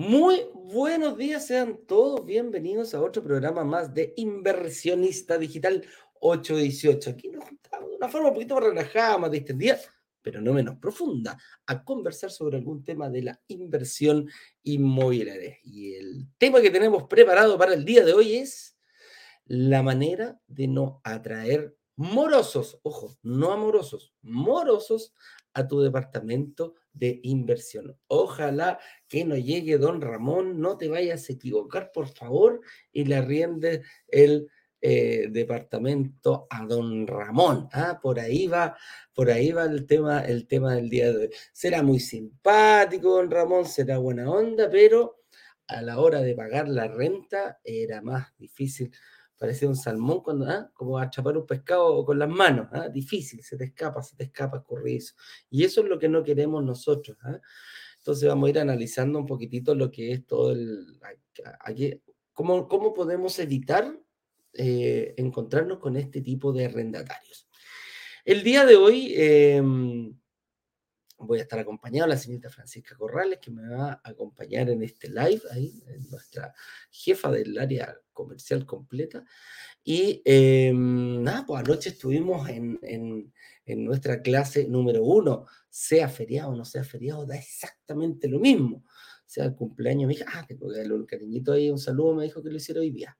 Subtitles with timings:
[0.00, 5.84] Muy buenos días, sean todos bienvenidos a otro programa más de Inversionista Digital
[6.20, 7.10] 818.
[7.10, 9.78] Aquí nos juntamos de una forma un poquito más relajada, más distendida,
[10.22, 11.36] pero no menos profunda,
[11.66, 14.26] a conversar sobre algún tema de la inversión
[14.62, 15.58] inmobiliaria.
[15.64, 18.78] Y el tema que tenemos preparado para el día de hoy es
[19.44, 25.12] la manera de no atraer morosos, ojo, no amorosos, morosos
[25.52, 27.96] a tu departamento de inversión.
[28.06, 32.60] Ojalá que no llegue don Ramón, no te vayas a equivocar, por favor,
[32.92, 34.48] y le arriende el
[34.82, 37.68] eh, departamento a don Ramón.
[37.72, 37.98] ¿ah?
[38.02, 38.76] Por ahí va,
[39.14, 41.30] por ahí va el tema, el tema del día de hoy.
[41.52, 45.20] Será muy simpático, don Ramón, será buena onda, pero
[45.66, 48.90] a la hora de pagar la renta era más difícil
[49.40, 50.70] parecía un salmón cuando, ¿ah?
[50.74, 52.90] como atrapar un pescado con las manos, ¿ah?
[52.90, 55.14] difícil, se te escapa, se te escapa, corrizo.
[55.48, 57.16] Y eso es lo que no queremos nosotros.
[57.22, 57.40] ¿ah?
[57.96, 61.00] Entonces vamos a ir analizando un poquitito lo que es todo el...
[61.60, 62.02] Aquí,
[62.34, 63.98] cómo, cómo podemos evitar
[64.52, 67.48] eh, encontrarnos con este tipo de arrendatarios.
[68.26, 69.14] El día de hoy...
[71.22, 74.82] Voy a estar acompañado de la señorita Francisca Corrales, que me va a acompañar en
[74.82, 76.54] este live, ahí, nuestra
[76.90, 79.24] jefa del área comercial completa.
[79.84, 83.32] Y em, nada, pues anoche estuvimos en, en,
[83.84, 88.84] nuestra clase número uno, sea feriado o no sea feriado, da exactamente lo mismo.
[89.26, 92.24] Sea el cumpleaños, me dije, ah, tengo que darle un cariñito ahí, un saludo, me
[92.24, 93.16] dijo que lo hiciera hoy día.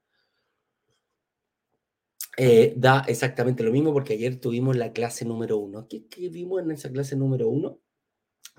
[2.37, 5.87] Eh, da exactamente lo mismo porque ayer tuvimos la clase número uno.
[5.89, 7.81] ¿Qué, ¿Qué, vimos en esa clase número uno?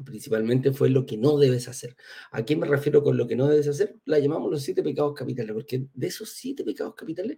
[0.04, 1.96] Principalmente fue lo que no debes hacer.
[2.32, 3.96] ¿A qué me refiero con lo que no debes hacer?
[4.06, 7.38] La llamamos los siete pecados capitales, porque de esos siete pecados capitales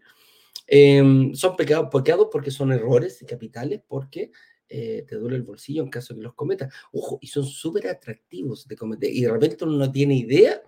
[0.67, 4.31] em, son pecados, pecados porque son errores capitales, porque
[4.69, 6.73] eh, te duele el bolsillo en caso de que los cometas.
[6.91, 10.61] Ojo, y son súper atractivos de cometer, y de repente uno no tiene idea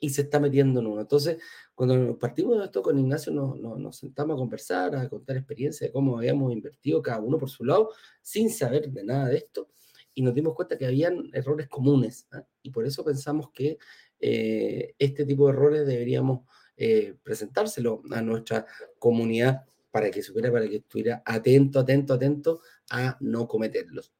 [0.00, 1.00] y se está metiendo en uno.
[1.00, 1.38] Entonces,
[1.74, 5.92] cuando partimos de esto con Ignacio, nos, nos, sentamos a conversar, a contar experiencias de
[5.92, 7.90] cómo habíamos invertido cada uno por su lado,
[8.22, 9.68] sin saber de nada de esto
[10.18, 12.26] y nos dimos cuenta que habían errores comunes.
[12.32, 12.44] ¿ah?
[12.60, 13.78] Y por eso pensamos que
[14.18, 16.40] eh, este tipo de errores deberíamos
[16.76, 18.66] eh, presentárselo a nuestra
[18.98, 24.12] comunidad para que supiera, para que estuviera atento, atento, atento a no cometerlos.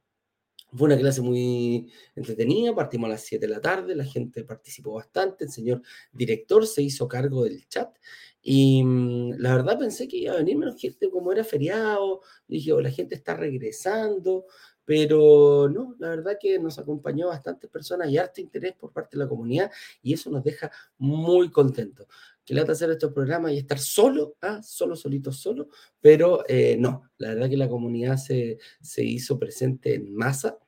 [0.73, 4.93] Fue una clase muy entretenida, partimos a las 7 de la tarde, la gente participó
[4.93, 5.83] bastante, el señor
[6.13, 7.93] director se hizo cargo del chat
[8.41, 12.73] y mm, la verdad pensé que iba a venir menos gente como era feriado, dije,
[12.73, 14.47] oh, la gente está regresando,
[14.89, 19.23] pero no, la verdad que nos acompañó bastantes personas y harto interés por parte de
[19.23, 22.07] la comunidad y eso nos deja muy contentos.
[22.43, 24.63] Que lata hacer estos programas y estar solo, ¿ah?
[24.63, 25.69] solo, solito, solo,
[26.01, 30.59] pero eh, no, la verdad que la comunidad se, se hizo presente en masa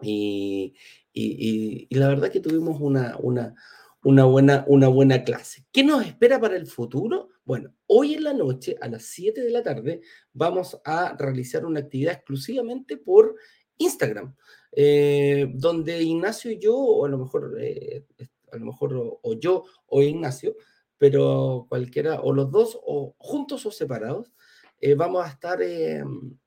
[0.00, 0.72] y,
[1.12, 3.54] y, y, la verdad que tuvimos una, una,
[4.02, 5.66] una, buena, una buena clase.
[5.72, 7.28] ¿Qué nos espera para el futuro?
[7.44, 10.00] Bueno, hoy en la noche, a las 7 de la tarde,
[10.32, 13.36] vamos a realizar una actividad exclusivamente por
[13.76, 14.34] Instagram,
[14.72, 18.04] eh, donde Ignacio y yo, o a lo mejor, eh,
[18.52, 20.56] a lo mejor o, yo o Ignacio,
[20.98, 24.32] pero cualquiera, o los dos, o juntos o separados,
[24.80, 26.38] eh, vamos a estar em,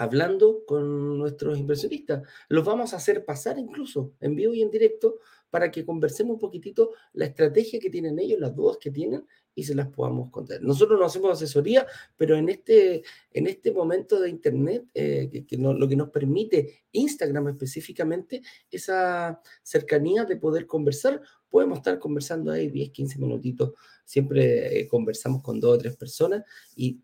[0.00, 2.22] hablando con nuestros inversionistas.
[2.48, 5.18] Los vamos a hacer pasar incluso en vivo y en directo
[5.50, 9.64] para que conversemos un poquitito la estrategia que tienen ellos, las dudas que tienen y
[9.64, 10.62] se las podamos contar.
[10.62, 15.86] Nosotros no hacemos asesoría, pero en este, en este momento de Internet, eh, que, lo
[15.86, 18.40] que nos permite Instagram específicamente,
[18.70, 23.72] esa cercanía de poder conversar, podemos estar conversando ahí 10, 15 minutitos,
[24.06, 26.42] siempre eh, conversamos con dos o tres personas
[26.74, 27.00] y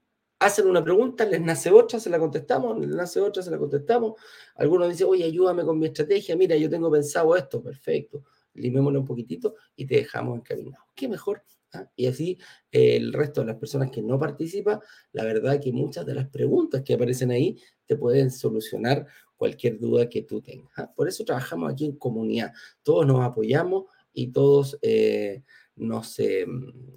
[0.46, 4.14] hacen una pregunta, les nace otra, se la contestamos, les nace otra, se la contestamos.
[4.54, 8.24] Algunos dicen, oye, ayúdame con mi estrategia, mira, yo tengo pensado esto, perfecto
[8.56, 10.84] limémoslo un poquitito y te dejamos encaminado.
[10.94, 11.42] ¿Qué mejor?
[11.72, 11.88] ¿Ah?
[11.94, 12.38] Y así
[12.72, 14.80] eh, el resto de las personas que no participan,
[15.12, 19.06] la verdad que muchas de las preguntas que aparecen ahí te pueden solucionar
[19.36, 20.70] cualquier duda que tú tengas.
[20.76, 20.92] ¿ah?
[20.94, 22.52] Por eso trabajamos aquí en comunidad.
[22.82, 25.42] Todos nos apoyamos y todos eh,
[25.74, 26.46] nos, eh,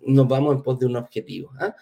[0.03, 1.51] nos vamos en pos de un objetivo.
[1.59, 1.75] ¿ah?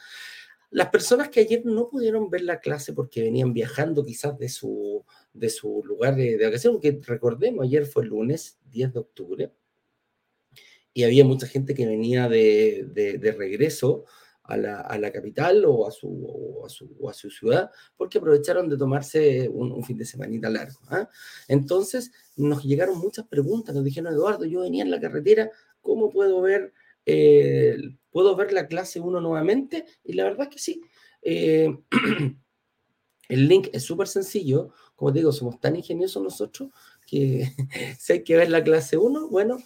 [0.69, 5.05] Las personas que ayer no pudieron ver la clase porque venían viajando quizás de su,
[5.33, 9.51] de su lugar de, de vacación, que recordemos, ayer fue lunes 10 de octubre,
[10.97, 14.05] y había mucha gente que venía de, de, regreso
[14.41, 18.67] a la, a la, capital o a, su, a, su, a, su, ciudad, porque aprovecharon
[18.67, 20.79] de tomarse un, un fin de semanita largo.
[20.89, 21.07] ¿ah?
[21.47, 26.41] Entonces nos llegaron muchas preguntas, nos dijeron, Eduardo, yo venía en la carretera, ¿cómo puedo
[26.41, 26.73] ver,
[27.05, 27.77] eh,
[28.17, 29.85] ¿puedo ver la clase 1 nuevamente?
[30.03, 30.81] Y la verdad es que sí.
[31.21, 31.69] Eh,
[33.29, 36.71] el link es súper sencillo, como te digo, somos tan ingeniosos nosotros
[37.05, 37.47] que
[37.99, 39.59] si hay que ver la clase 1, bueno,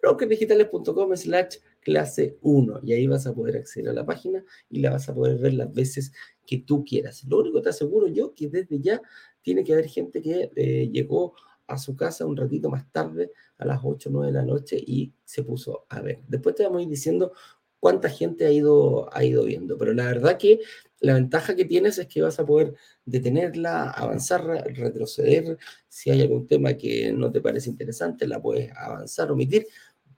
[0.00, 4.92] brokerdigitales.com slash clase 1 y ahí vas a poder acceder a la página y la
[4.92, 6.10] vas a poder ver las veces
[6.46, 7.24] que tú quieras.
[7.24, 9.02] Lo único que te aseguro yo que desde ya
[9.42, 11.34] tiene que haber gente que eh, llegó
[11.68, 14.82] a su casa un ratito más tarde, a las 8 o 9 de la noche,
[14.84, 16.22] y se puso a ver.
[16.26, 17.32] Después te vamos a ir diciendo
[17.80, 20.60] cuánta gente ha ido, ha ido viendo, pero la verdad que
[21.00, 25.56] la ventaja que tienes es que vas a poder detenerla, avanzar, retroceder.
[25.88, 29.68] Si hay algún tema que no te parece interesante, la puedes avanzar, omitir.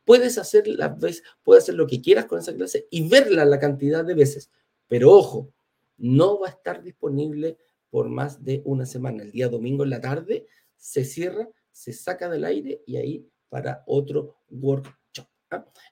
[0.04, 3.58] Puedes hacer las veces, puedes hacer lo que quieras con esa clase y verla la
[3.58, 4.50] cantidad de veces.
[4.88, 5.52] Pero ojo,
[5.98, 7.58] no va a estar disponible
[7.90, 9.22] por más de una semana.
[9.22, 10.46] El día domingo en la tarde
[10.76, 14.99] se cierra, se saca del aire y ahí para otro workshop.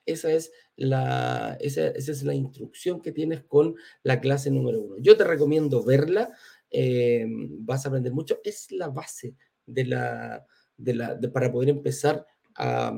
[0.05, 4.95] Esa, es la, esa, es la instrucción que tienes con la clase número uno.
[4.99, 6.31] Yo te recomiendo verla,
[6.69, 8.39] eh, vas a aprender mucho.
[8.43, 9.35] Es la base
[9.65, 10.45] de la,
[10.77, 12.25] de la, para poder empezar
[12.55, 12.93] a,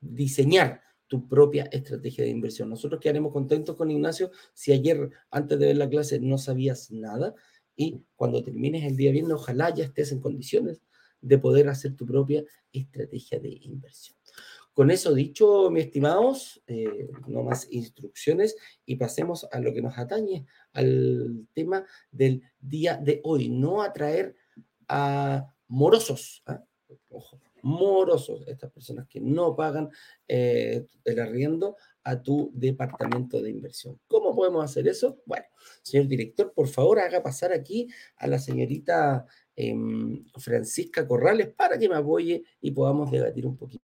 [0.00, 2.70] diseñar tu propia estrategia de inversión.
[2.70, 7.34] Nosotros quedaremos contentos con Ignacio si ayer, antes de ver la clase, no sabías nada
[7.76, 10.82] y cuando termines el día bien, ojalá ya estés en condiciones
[11.20, 14.19] de poder hacer tu propia estrategia de inversión.
[14.72, 18.56] Con eso dicho, mis estimados, eh, no más instrucciones
[18.86, 23.48] y pasemos a lo que nos atañe, al tema del día de hoy.
[23.48, 24.36] No atraer
[24.88, 26.62] a morosos, ¿ah?
[27.10, 29.90] ojo, morosos, estas personas que no pagan
[30.26, 34.00] eh, el arriendo a tu departamento de inversión.
[34.06, 35.20] ¿Cómo podemos hacer eso?
[35.26, 35.44] Bueno,
[35.82, 41.88] señor director, por favor, haga pasar aquí a la señorita em, Francisca Corrales para que
[41.88, 43.89] me apoye y podamos debatir un poquito.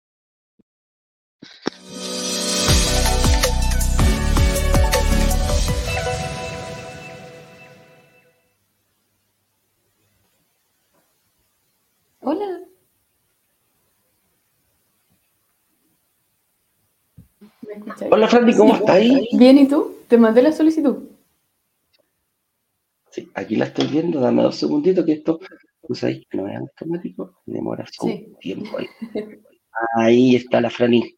[18.14, 19.26] Hola, Franny, ¿cómo estás ahí?
[19.32, 19.97] Bien, ¿y tú?
[20.06, 21.09] Te mandé la solicitud.
[23.11, 24.20] Sí, aquí la estoy viendo.
[24.20, 25.41] Dame dos segunditos que esto,
[25.81, 28.87] pues ahí, no es automático, demora su tiempo ahí.
[29.97, 31.17] Ahí está la Franny.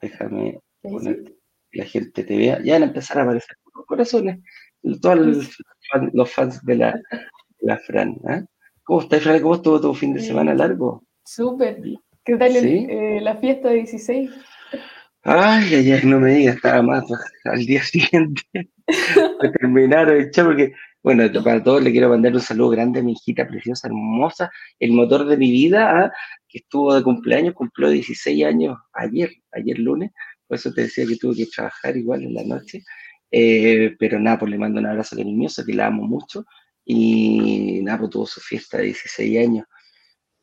[0.00, 1.22] Déjame poner
[1.70, 2.60] que la gente te vea.
[2.64, 4.40] Ya van a empezar a aparecer los corazones.
[5.00, 5.16] Todos
[6.12, 7.00] los, fans, de la,
[7.60, 8.16] la Fran.
[8.28, 8.44] ¿eh?
[8.82, 9.40] ¿Cómo estás, Fran?
[9.40, 11.04] ¿Cómo estuvo tu fin de semana largo?
[11.24, 11.80] Súper.
[12.24, 14.32] ¿Qué tal eh, la fiesta de 16?
[15.28, 17.04] Ay, ay, ay, no me digas, estaba más
[17.44, 18.42] al día siguiente.
[19.58, 23.44] terminaron de porque, bueno, para todos le quiero mandar un saludo grande a mi hijita
[23.48, 26.12] preciosa, hermosa, el motor de mi vida, ¿ah?
[26.48, 30.12] que estuvo de cumpleaños, cumplió 16 años ayer, ayer lunes,
[30.46, 32.84] por eso te decía que tuve que trabajar igual en la noche.
[33.32, 36.44] Eh, pero nada, pues le mando un abrazo cariñoso, que la amo mucho.
[36.84, 39.66] Y nada, pues tuvo su fiesta de 16 años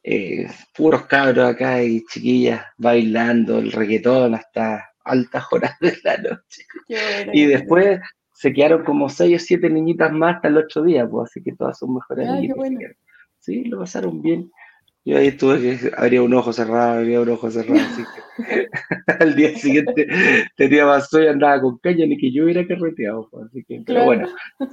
[0.03, 6.65] eh, puros cabros acá y chiquillas bailando el reggaetón hasta altas horas de la noche.
[7.31, 7.99] y después
[8.33, 11.55] se quedaron como seis o siete niñitas más hasta el otro día, pues así que
[11.55, 12.39] todas son mejores ah,
[13.39, 14.49] Sí, lo pasaron bien.
[15.05, 18.03] Yo ahí tuve que abrir un ojo cerrado, abría un ojo cerrado, así
[18.37, 18.67] que
[19.19, 20.07] al día siguiente
[20.55, 24.29] tenía más y andaba con caña, ni que yo hubiera carreteado, así que, pero bueno,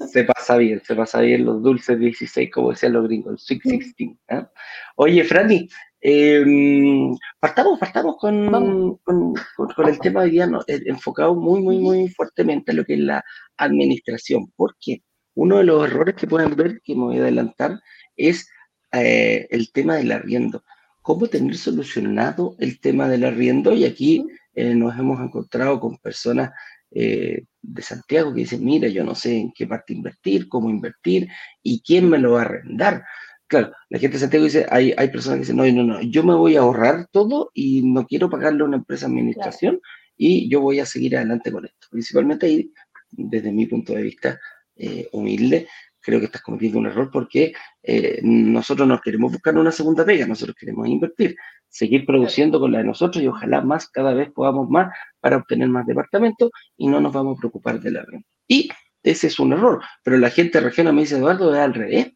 [0.09, 4.19] se pasa bien, se pasa bien los dulces 16, como decían los gringos, 616.
[4.29, 4.47] ¿eh?
[4.95, 5.69] Oye, Franny,
[6.01, 12.09] em, partamos, partamos con, con, con, el tema de día, eh, enfocado muy, muy, muy
[12.09, 13.25] fuertemente en lo que es la
[13.57, 15.03] administración, porque
[15.35, 17.81] uno de los errores que pueden ver, que me voy a adelantar,
[18.17, 18.49] es
[18.93, 20.65] eh, el tema del arriendo.
[21.03, 23.73] ¿Cómo tener solucionado el tema del arriendo?
[23.73, 26.51] Y aquí eh, nos hemos encontrado con personas
[26.91, 31.29] eh, de Santiago que dicen, mira, yo no sé en qué parte invertir, cómo invertir
[31.63, 33.05] y quién me lo va a arrendar.
[33.47, 36.23] Claro, la gente de Santiago dice, hay, hay personas que dicen, no, no, no, yo
[36.25, 39.81] me voy a ahorrar todo y no quiero pagarle a una empresa de administración
[40.17, 41.87] y yo voy a seguir adelante con esto.
[41.91, 42.73] Principalmente ahí,
[43.11, 44.41] desde mi punto de vista
[45.13, 45.69] humilde,
[46.01, 47.53] creo que estás cometiendo un error porque
[47.83, 51.37] eh, nosotros no queremos buscar una segunda pega, nosotros queremos invertir,
[51.69, 55.69] seguir produciendo con la de nosotros y ojalá más, cada vez podamos más para obtener
[55.69, 58.29] más departamentos y no nos vamos a preocupar de la renta.
[58.49, 58.69] Y
[59.03, 62.13] ese es un error, pero la gente regiona me dice, Eduardo, es al revés.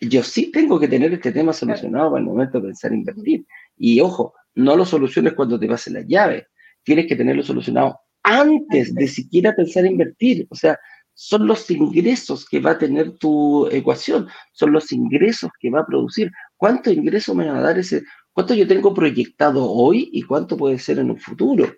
[0.00, 3.46] Yo sí tengo que tener este tema solucionado para el momento de pensar invertir.
[3.76, 6.44] Y ojo, no lo soluciones cuando te pasen las llaves,
[6.82, 10.46] tienes que tenerlo solucionado antes de siquiera pensar invertir.
[10.50, 10.78] O sea,
[11.14, 15.86] son los ingresos que va a tener tu ecuación, son los ingresos que va a
[15.86, 16.30] producir.
[16.56, 18.02] ¿Cuánto ingreso me va a dar ese?
[18.32, 21.72] ¿Cuánto yo tengo proyectado hoy y cuánto puede ser en un futuro?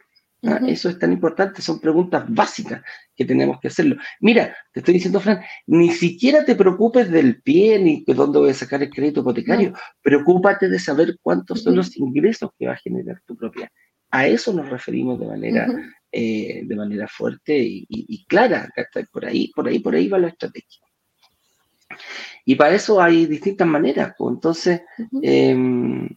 [0.45, 0.61] ¿ah?
[0.67, 2.83] Eso es tan importante, son preguntas básicas
[3.15, 3.97] que tenemos que hacerlo.
[4.21, 8.51] Mira, te estoy diciendo, Fran, ni siquiera te preocupes del pie ni de dónde voy
[8.51, 9.73] a sacar el crédito hipotecario.
[10.03, 13.69] Preocúpate de saber cuántos son los ingresos que va a generar tu propiedad.
[14.11, 15.67] A eso nos referimos de manera,
[16.17, 18.69] eh, de manera fuerte y, clara.
[19.13, 20.87] Por ahí, por ahí, por ahí va la estrategia.
[22.45, 24.15] Y para eso hay distintas maneras.
[24.17, 24.35] Pues.
[24.35, 24.83] Entonces,
[25.23, 26.09] em,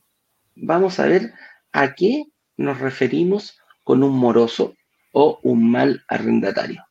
[0.56, 1.34] vamos a ver
[1.72, 2.26] a qué
[2.58, 4.76] nos referimos con un moroso
[5.14, 6.86] o un mal arrendatario.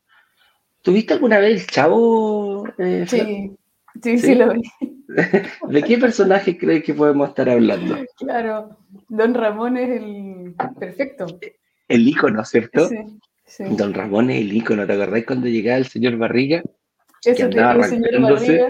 [0.82, 2.66] ¿Tuviste alguna vez el chavo?
[2.76, 3.56] Eh, sí,
[4.02, 4.62] sí, sí, lo vi.
[5.68, 7.98] ¿De qué personaje crees que podemos estar hablando?
[8.18, 8.76] Claro,
[9.08, 11.26] Don Ramón es el perfecto.
[11.88, 12.88] El ícono, ¿cierto?
[12.88, 12.97] Sí,
[13.45, 13.64] sí.
[13.71, 14.87] Don Ramón es el ícono.
[14.87, 16.62] ¿Te acordás cuando llegaba el señor Barriga?
[17.35, 18.69] que andaba el señor Barriga,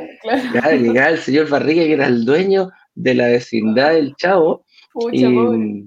[0.53, 0.77] claro.
[0.77, 4.65] llegaba el señor Barriga, que era el dueño de la vecindad del Chavo.
[5.13, 5.85] y,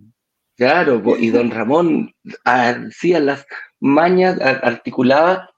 [0.55, 2.13] claro, y don Ramón
[2.45, 3.45] hacía las
[3.79, 5.49] mañas, articulaba,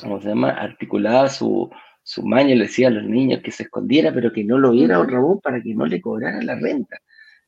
[0.00, 0.50] ¿cómo se llama?
[0.50, 1.70] Articulaba su,
[2.02, 4.98] su maña, le decía a los niños que se escondiera, pero que no lo viera
[4.98, 6.98] don Ramón para que no le cobrara la renta.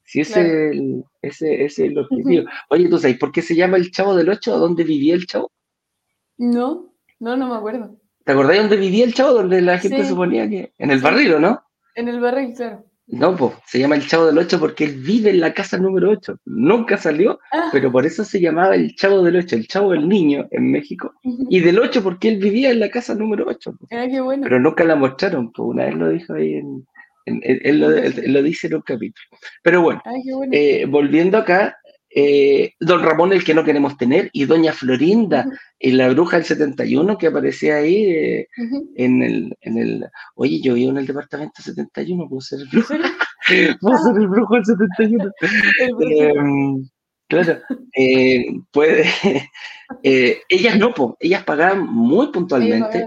[0.08, 0.72] Si ese,
[1.20, 2.48] ese, es el objetivo.
[2.70, 4.58] Oye, ¿tú sabes por qué se llama el Chavo del Ocho?
[4.58, 5.52] ¿Dónde vivía el Chavo?
[6.38, 7.94] No, no, no me acuerdo.
[8.24, 9.34] ¿Te acordás dónde vivía el chavo?
[9.34, 10.72] Donde la gente suponía que.
[10.78, 11.62] En el barril, ¿no?
[11.94, 12.86] En el barril, claro.
[13.06, 16.10] No, pues se llama el Chavo del Ocho porque él vive en la casa número
[16.10, 16.40] 8.
[16.46, 17.68] Nunca salió, ah.
[17.70, 21.12] pero por eso se llamaba el Chavo del Ocho, el Chavo del Niño en México.
[21.22, 23.78] Y del 8 porque él vivía en la casa número 8.
[23.90, 24.42] Ah, qué bueno.
[24.42, 26.86] Pero nunca la mostraron, pues una vez lo dijo ahí en.
[27.42, 27.80] Él,
[28.32, 29.26] lo, dice en un capítulo.
[29.62, 30.02] Pero bueno,
[30.52, 31.76] eh, volviendo acá,
[32.10, 35.46] eh, don Ramón el que no queremos tener y doña Florinda,
[35.78, 38.48] y la bruja del 71 que aparecía ahí eh,
[38.96, 40.06] en, el, en el...
[40.34, 42.94] Oye, yo vivo en el departamento 71, puedo ser el brujo.
[43.80, 45.30] puedo ser el brujo del 71.
[46.00, 46.88] Em,
[47.28, 47.60] claro,
[47.94, 49.04] eh, puede...
[50.02, 53.06] ellas no, po, ellas pagaban muy puntualmente.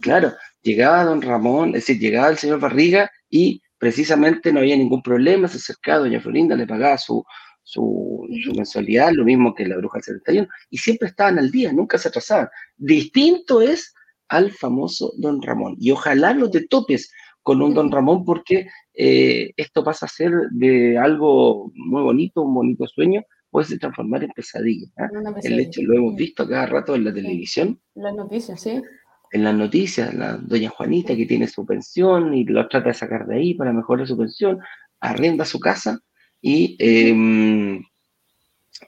[0.00, 0.32] claro,
[0.62, 5.48] llegaba don Ramón, es decir, llegaba el señor Barriga y precisamente no había ningún problema,
[5.48, 7.24] se acercaba doña Florinda, le pagaba su
[7.66, 11.98] su, mensualidad, lo mismo que la bruja del 71, y siempre estaban al día, nunca
[11.98, 12.48] se atrasaban.
[12.76, 13.92] Distinto es
[14.28, 17.10] al famoso Don Ramón, y ojalá no te topes
[17.42, 22.54] con un Don Ramón porque eh, esto pasa a ser de algo muy bonito, un
[22.54, 24.86] bonito sueño, puede transformar en pesadilla.
[24.98, 25.08] ¿ah?
[25.42, 27.80] El hecho lo hemos visto cada rato en la televisión.
[27.94, 28.80] Las noticias, sí.
[29.30, 33.26] En las noticias, la doña Juanita que tiene su pensión y lo trata de sacar
[33.26, 34.60] de ahí para mejorar su pensión,
[35.00, 36.00] arrenda su casa
[36.40, 37.82] y, em,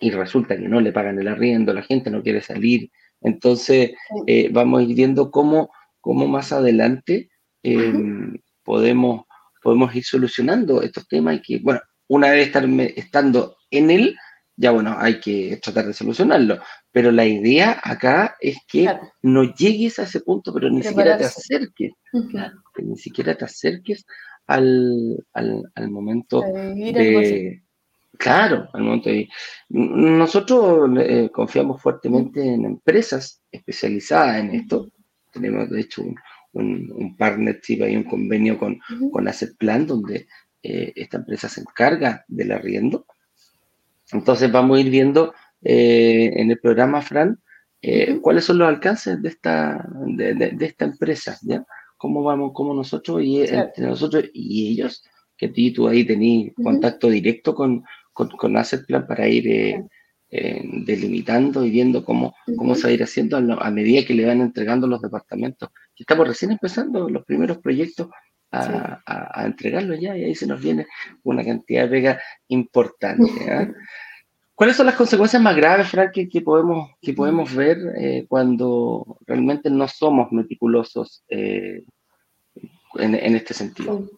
[0.00, 2.90] y resulta que no le pagan el arriendo, la gente no quiere salir.
[3.20, 3.92] Entonces,
[4.26, 7.30] eh, vamos a ir viendo cómo, cómo más adelante
[7.62, 9.24] em, podemos,
[9.62, 12.64] podemos ir solucionando estos temas y que, bueno, una vez estar,
[12.96, 14.16] estando en él,
[14.58, 16.58] ya bueno, hay que tratar de solucionarlo.
[16.90, 18.88] Pero la idea acá es que
[19.22, 21.92] no llegues a ese punto, pero ni siquiera te acerques.
[22.74, 24.04] que ni siquiera te acerques
[24.48, 27.62] al, al, momento de...
[28.18, 29.28] Claro, al momento de...
[29.68, 34.90] Nosotros eh, confiamos fuertemente en empresas especializadas en esto.
[35.32, 36.16] Tenemos, de hecho, un,
[36.92, 38.80] un, partnership y un convenio con,
[39.12, 40.26] con Asset Plan, donde
[40.64, 43.06] eh, esta empresa se encarga del arriendo.
[44.12, 47.38] Entonces vamos a ir viendo eh, en el programa, Fran,
[48.22, 51.38] cuáles son los alcances de esta, de, de esta empresa.
[51.42, 51.64] ¿ya?
[51.98, 55.04] cómo vamos, cómo nosotros y entre nosotros y ellos,
[55.36, 59.84] que tú ahí tenés contacto directo con, con, Asset Plan para ir eh,
[60.30, 64.26] eh, delimitando y viendo cómo, cómo se va a ir haciendo a, medida que le
[64.26, 65.68] van entregando los departamentos.
[65.96, 68.08] Estamos recién empezando los primeros proyectos
[68.50, 70.86] a, a, entregarlos ya y ahí se nos viene
[71.22, 73.52] una cantidad de pega importante.
[73.52, 73.68] ¿ah?
[74.58, 79.70] ¿Cuáles son las consecuencias más graves, Frank, que, podemos, que podemos ver eh, cuando realmente
[79.70, 81.84] no somos meticulosos eh,
[82.96, 84.10] en, este sentido?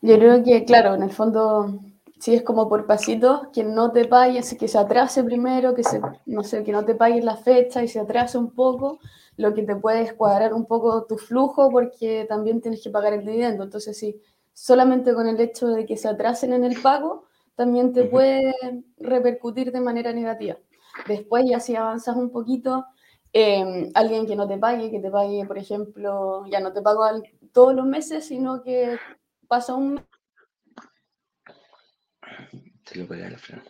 [0.00, 1.82] Yo creo que, claro, en el fondo,
[2.18, 6.00] si es como por pasitos, que no te pague, que se atrase primero, que se,
[6.26, 8.98] no sé, que no te pague la fecha y se atrase un poco,
[9.36, 13.24] lo que te puede escuadrar un poco tu flujo porque también tienes que pagar el
[13.26, 13.64] dividendo.
[13.64, 14.20] Entonces, sí,
[14.52, 17.24] solamente con el hecho de que se atrasen en el pago,
[17.56, 18.54] también te puede
[18.98, 20.56] repercutir de manera negativa.
[21.06, 22.84] Después ya si avanzas un poquito,
[23.32, 27.04] em, alguien que no te pague, que te pague, por ejemplo, ya no te pago
[27.52, 28.98] todos los meses, sino que
[29.48, 30.04] pasa un mes.
[32.84, 33.62] Te lo pegué a la Fran.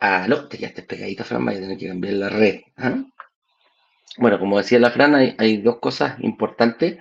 [0.00, 2.60] Ah, no, te quedaste pegadito, Fran, vas a tener que cambiar la red.
[2.76, 3.04] ¿ah?
[4.16, 6.98] Bueno, como decía la Fran, hay, dos cosas importantes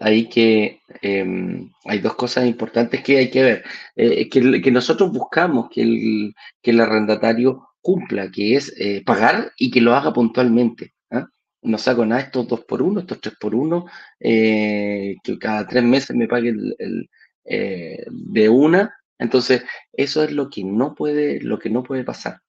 [0.00, 3.64] ahí que em, hay dos cosas importantes que hay que ver.
[3.96, 9.52] Eh, que, que, nosotros buscamos que el, que el arrendatario cumpla, que es eh, pagar
[9.58, 10.94] y que lo haga puntualmente.
[11.10, 11.26] ¿ah?
[11.62, 13.86] No saco nada estos dos por uno, estos tres por uno,
[14.20, 17.10] eh, que cada tres meses me pague el,
[17.44, 18.94] eh, de una.
[19.18, 22.40] Entonces, eso es lo que no puede, lo que no puede pasar.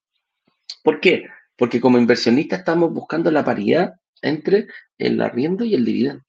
[0.83, 1.25] ¿Por qué?
[1.55, 6.23] Porque como inversionista estamos buscando la paridad entre el arriendo y el dividendo.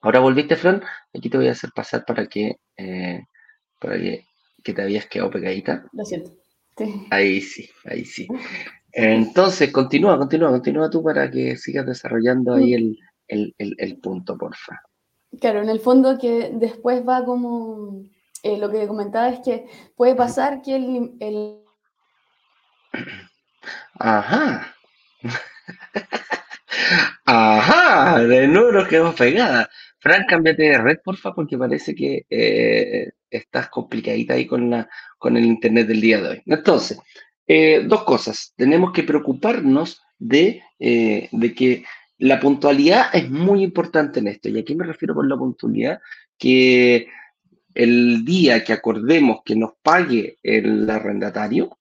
[0.00, 0.82] Ahora volviste, Fran.
[1.14, 2.56] Aquí te voy a hacer pasar para que,
[3.80, 4.26] para que,
[4.62, 5.86] que te habías quedado pegadita.
[5.92, 6.44] Lo siento.
[7.10, 8.26] Ahí sí, ahí sí.
[8.92, 14.80] Entonces, continúa, continúa, continúa tú para que sigas desarrollando ahí el, el, el, punto, porfa.
[15.40, 18.04] Claro, en el fondo que después va como,
[18.42, 21.12] eh, lo que comentaba es que puede pasar que el...
[21.20, 21.58] el...
[23.98, 24.74] Ajá.
[27.26, 29.68] Ajá, de nuevo nos quedamos pegadas.
[29.98, 34.88] Fran, cámbiate de red, porfa, porque parece que eh, estás complicadita ahí con, la,
[35.18, 36.42] con el internet del día de hoy.
[36.44, 36.98] Entonces,
[37.46, 38.52] eh, dos cosas.
[38.56, 41.84] Tenemos que preocuparnos de, eh, de, que
[42.18, 44.48] la puntualidad es muy importante en esto.
[44.48, 46.00] Y aquí me refiero con la puntualidad
[46.38, 47.08] que
[47.74, 51.78] el día que acordemos que nos pague el arrendatario,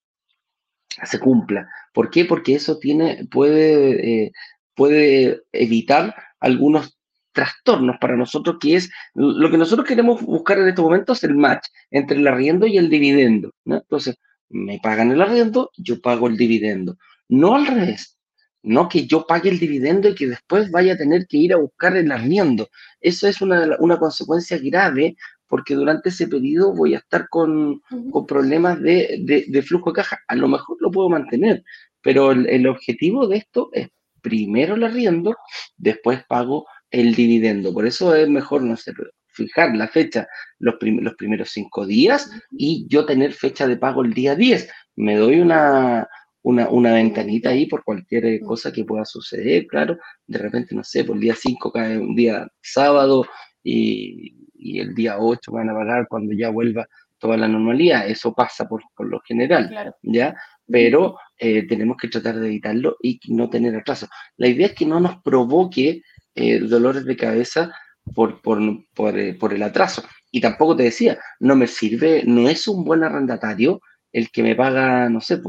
[1.04, 1.70] se cumpla.
[1.94, 2.26] ¿Por qué?
[2.26, 4.32] Porque eso tiene, puede,
[4.76, 6.98] puede evitar algunos
[7.32, 11.66] trastornos para nosotros, que es lo que nosotros queremos buscar en estos momentos, el match
[11.90, 13.52] entre el arriendo y el dividendo.
[13.66, 14.16] Entonces,
[14.50, 16.98] me pagan el arriendo, yo pago el dividendo.
[17.28, 18.18] No al revés,
[18.64, 21.58] no que yo pague el dividendo y que después vaya a tener que ir a
[21.58, 22.70] buscar el arriendo.
[23.02, 25.16] Eso es una, una consecuencia grave
[25.48, 30.20] porque durante ese periodo voy a estar con, con problemas de, de, flujo de caja.
[30.28, 31.64] A lo mejor lo puedo mantener,
[32.02, 33.90] pero el, el objetivo de esto es
[34.22, 35.36] primero el arriendo,
[35.78, 37.74] después pago el dividendo.
[37.74, 38.94] Por eso es mejor, no sé,
[39.28, 44.14] fijar la fecha los, los primeros cinco días y yo tener fecha de pago el
[44.14, 44.70] día 10.
[44.96, 46.08] Me doy una,
[46.44, 49.98] una, ventanita ahí por cualquier cosa que pueda suceder, claro.
[50.28, 53.26] De repente, no sé, por el día 5 cae un día sábado
[53.64, 54.36] y,
[54.80, 58.08] el día 8 van a pagar cuando ya vuelva toda la normalidad.
[58.08, 60.36] Eso pasa por, lo general, ¿ya?
[60.66, 64.08] Pero eh, tenemos que tratar de evitarlo y no tener atraso.
[64.38, 66.02] La idea es que no nos provoque
[66.36, 67.74] eh, dolores de cabeza
[68.16, 68.60] por, por,
[68.94, 70.04] por, eh, por, el atraso.
[70.32, 74.56] Y tampoco te decía, no me sirve, no es un buen arrendatario el que me
[74.56, 75.40] paga, no sé,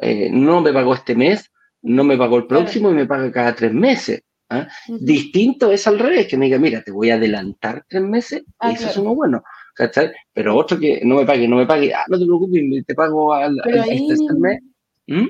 [0.00, 1.50] pues, no me pagó este mes,
[1.82, 4.22] no me pagó el próximo y me paga cada tres meses.
[4.48, 4.66] ¿ah?
[4.88, 8.72] Distinto es al revés, que me diga, mira, te voy a adelantar tres meses, ah,
[8.72, 9.42] eso es uno bueno.
[9.74, 10.12] ¿cachai?
[10.32, 13.32] Pero otro que no me pague, no me pague, ah, no te preocupes, te pago
[13.32, 14.60] al, este mes.
[15.06, 15.28] ¿Mm?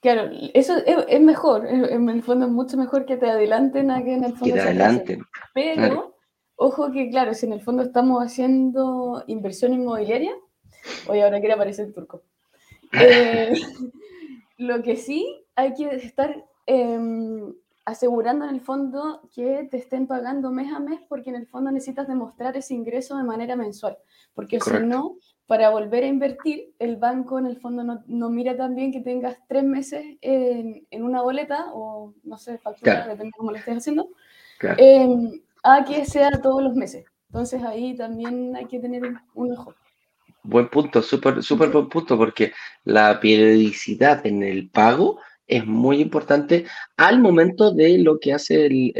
[0.00, 4.14] Claro, eso es, mejor, en el fondo es mucho mejor que te adelanten a que
[4.14, 5.22] en el fondo que te adelanten.
[5.54, 6.16] Pero,
[6.56, 10.32] ojo que claro, si en el fondo estamos haciendo inversión inmobiliaria,
[11.06, 12.22] hoy ahora quiere aparecer el turco.
[12.94, 13.54] Eh,
[14.62, 17.52] lo que sí hay que estar em,
[17.84, 21.70] asegurando en el fondo que te estén pagando mes a mes porque en el fondo
[21.70, 23.98] necesitas demostrar ese ingreso de manera mensual,
[24.34, 28.92] porque si no, para volver a invertir, el banco en el fondo no, mira también
[28.92, 33.56] que tengas tres meses en, una boleta o, no sé, factura, depende de cómo lo
[33.56, 34.08] estés haciendo,
[34.78, 37.04] em, a que sea todos los meses.
[37.28, 39.02] Entonces ahí también hay que tener
[39.34, 39.74] un, ojo.
[40.44, 42.52] Buen punto, súper súper buen punto, porque
[42.84, 46.64] la periodicidad en el pago es muy importante
[46.96, 48.92] al momento de lo que hace el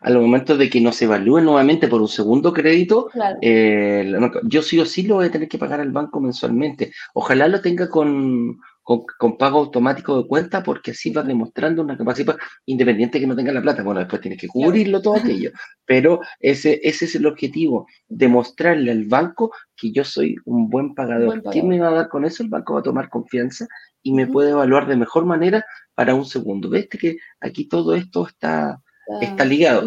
[0.00, 3.08] al momento de que nos evalúe nuevamente por un segundo crédito,
[3.42, 4.12] eh,
[4.44, 6.92] yo sí o sí lo voy a tener que pagar al banco mensualmente.
[7.14, 12.36] Ojalá lo tenga con, con, pago automático de cuenta porque así va demostrando una capacidad
[12.66, 13.82] independiente que no tenga la plata.
[13.82, 15.50] Bueno, después tienes que cubrirlo todo aquello,
[15.84, 21.42] pero ese, ese es el objetivo, demostrarle al banco que yo soy un buen pagador.
[21.50, 22.44] ¿Qué me va a dar con eso?
[22.44, 23.66] El banco va a tomar confianza
[24.02, 25.64] y me puede evaluar de mejor manera
[25.96, 26.70] para un segundo.
[26.70, 28.80] ¿Ves que aquí todo esto está
[29.20, 29.86] está ligado.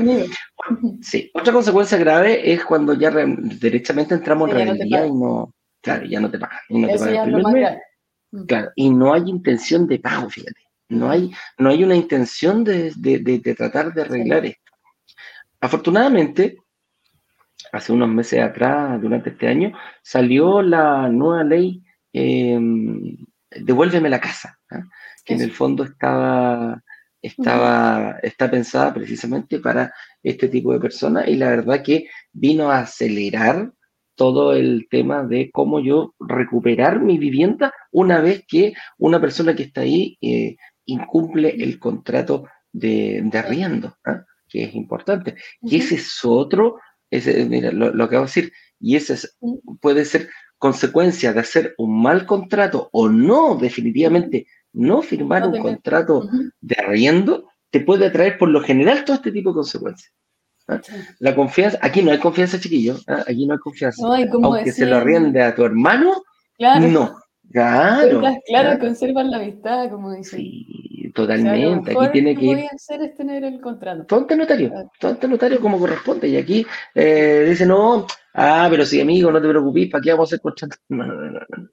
[1.02, 6.20] Sí, otra consecuencia grave es cuando ya derechamente entramos en rebeldía y no, claro, ya
[6.22, 6.60] no te pagan.
[6.70, 7.89] Y no te pagan mm.
[8.48, 10.62] Claro, y no hay intención de pago, fíjate.
[10.90, 14.72] No hay, no hay una intención de, de, tratar de arreglar esto.
[15.62, 16.58] Afortunadamente,
[17.72, 23.18] hace unos meses atrás, durante este año, salió la nueva ley em,
[23.52, 24.84] Devuélveme la casa, ¿ah?
[25.26, 26.84] que en el fondo estaba
[27.22, 32.80] estaba, está pensada precisamente para este tipo de personas y la verdad que vino a
[32.80, 33.72] acelerar
[34.20, 39.64] todo el tema de cómo yo recuperar mi vivienda una vez que una persona que
[39.64, 44.26] está ahí eh, incumple el contrato de, de arriendo, ¿ah?
[44.50, 45.36] que es importante.
[45.62, 49.30] Y ese es otro, ese, mira, lo, lo, acabo de decir, y ese
[49.80, 50.28] puede ser
[50.58, 56.28] consecuencia de hacer un mal contrato o no, definitivamente, no firmar un contrato
[56.60, 60.12] de arriendo, te puede traer por lo general todo este tipo de consecuencias.
[60.70, 60.82] ¿Ah?
[61.20, 63.24] La confianza, aquí no hay confianza, chiquillo, ¿ah?
[63.28, 64.06] aquí no hay confianza.
[64.06, 66.24] Aunque se lo arriende a tu hermano,
[66.60, 67.20] no.
[67.52, 68.22] Claro.
[68.46, 70.40] Claro, conservan la amistad, como dicen.
[70.40, 71.92] Sí, totalmente.
[71.92, 72.66] aquí tiene que, ir.
[72.72, 74.06] hacer es tener el contrato.
[74.06, 76.28] Ponte notario, ponte notario como corresponde.
[76.28, 78.06] Y aquí eh, dice, no,
[78.36, 80.76] ah, pero sí, amigo, no te preocupes, ¿para qué vamos a hacer contrato?
[80.90, 81.70] No, no, no, no.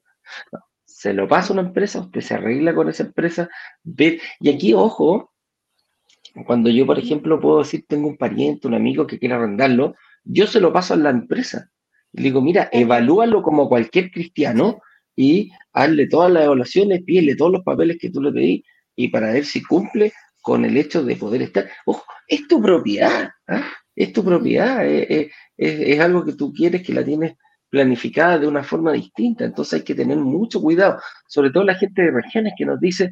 [0.83, 3.47] Se lo pasa a una empresa, usted se arregla con esa empresa.
[3.83, 5.31] Ve, y aquí, ojo,
[6.45, 10.47] cuando yo, por ejemplo, puedo decir, tengo un pariente, un amigo que quiere arrendarlo, yo
[10.47, 11.69] se lo paso a la empresa.
[12.13, 14.81] Le digo, mira, evalúalo como cualquier cristiano
[15.15, 18.63] y hazle todas las evaluaciones, pídele todos los papeles que tú le pedí
[18.95, 21.69] y para ver si cumple con el hecho de poder estar.
[21.85, 23.67] Ojo, es tu propiedad, ¿ah?
[23.95, 27.33] es tu propiedad, eh, eh, es, algo que tú quieres que la tienes
[27.69, 32.01] planificada de una forma distinta, entonces hay que tener mucho cuidado, sobre todo la gente
[32.01, 33.11] de regiones que nos dice,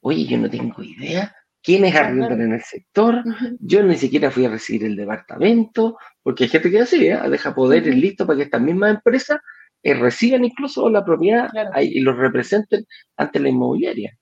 [0.00, 1.34] oye, yo no tengo idea
[1.66, 3.24] quiénes arriendan en el sector,
[3.58, 7.18] yo ni siquiera fui a recibir el departamento, porque hay gente que así, ¿eh?
[7.28, 9.40] deja poderes listos para que estas mismas empresas
[9.82, 11.50] eh, reciban incluso la propiedad
[11.82, 14.16] y lo representen ante la inmobiliaria.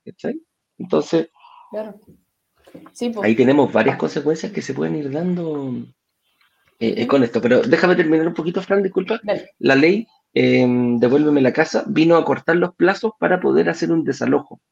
[0.79, 1.29] Entonces,
[3.23, 5.75] ahí tenemos varias consecuencias que se pueden ir dando
[6.81, 7.43] eh, eh, con esto.
[7.43, 9.21] Pero déjame terminar un poquito, Fran, disculpa.
[9.59, 14.03] La ley, em, devuélveme la casa, vino a cortar los plazos para poder hacer un
[14.03, 14.63] desalojo.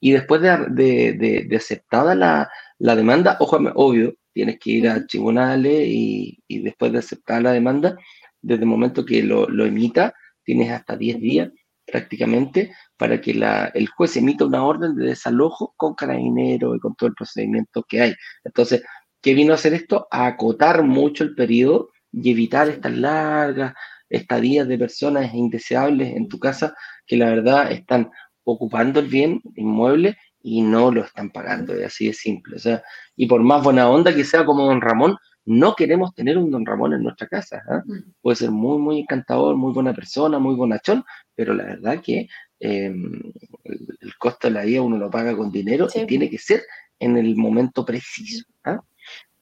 [0.00, 6.58] Y después de, aceptada la, demanda, ojo, obvio, tienes que ir a tribunales y, y
[6.60, 7.96] después de aceptar la demanda,
[8.44, 11.50] desde el momento que lo, emita, tienes hasta 10 días
[11.86, 13.32] prácticamente para que
[13.74, 18.02] el juez emita una orden de desalojo con carabinero y con todo el procedimiento que
[18.02, 18.14] hay.
[18.44, 18.82] Entonces,
[19.22, 20.06] ¿qué vino a hacer esto?
[20.10, 23.74] A acotar mucho el periodo y evitar estas largas
[24.08, 26.74] estadías de personas indeseables en tu casa
[27.06, 28.10] que la verdad están
[28.44, 32.56] ocupando el bien inmueble y no lo están pagando, es así de simple.
[32.56, 32.82] O sea,
[33.16, 36.64] y por más buena onda que sea como don Ramón, no queremos tener un don
[36.64, 37.62] Ramón en nuestra casa.
[37.68, 37.82] ¿ah?
[37.84, 38.12] Mm.
[38.20, 41.04] Puede ser muy, muy encantador, muy buena persona, muy bonachón,
[41.34, 42.28] pero la verdad que
[42.60, 43.20] em,
[43.64, 46.62] el, costo de la vida uno lo paga con dinero y tiene que ser
[46.98, 48.44] en el momento preciso.
[48.64, 48.80] ¿ah?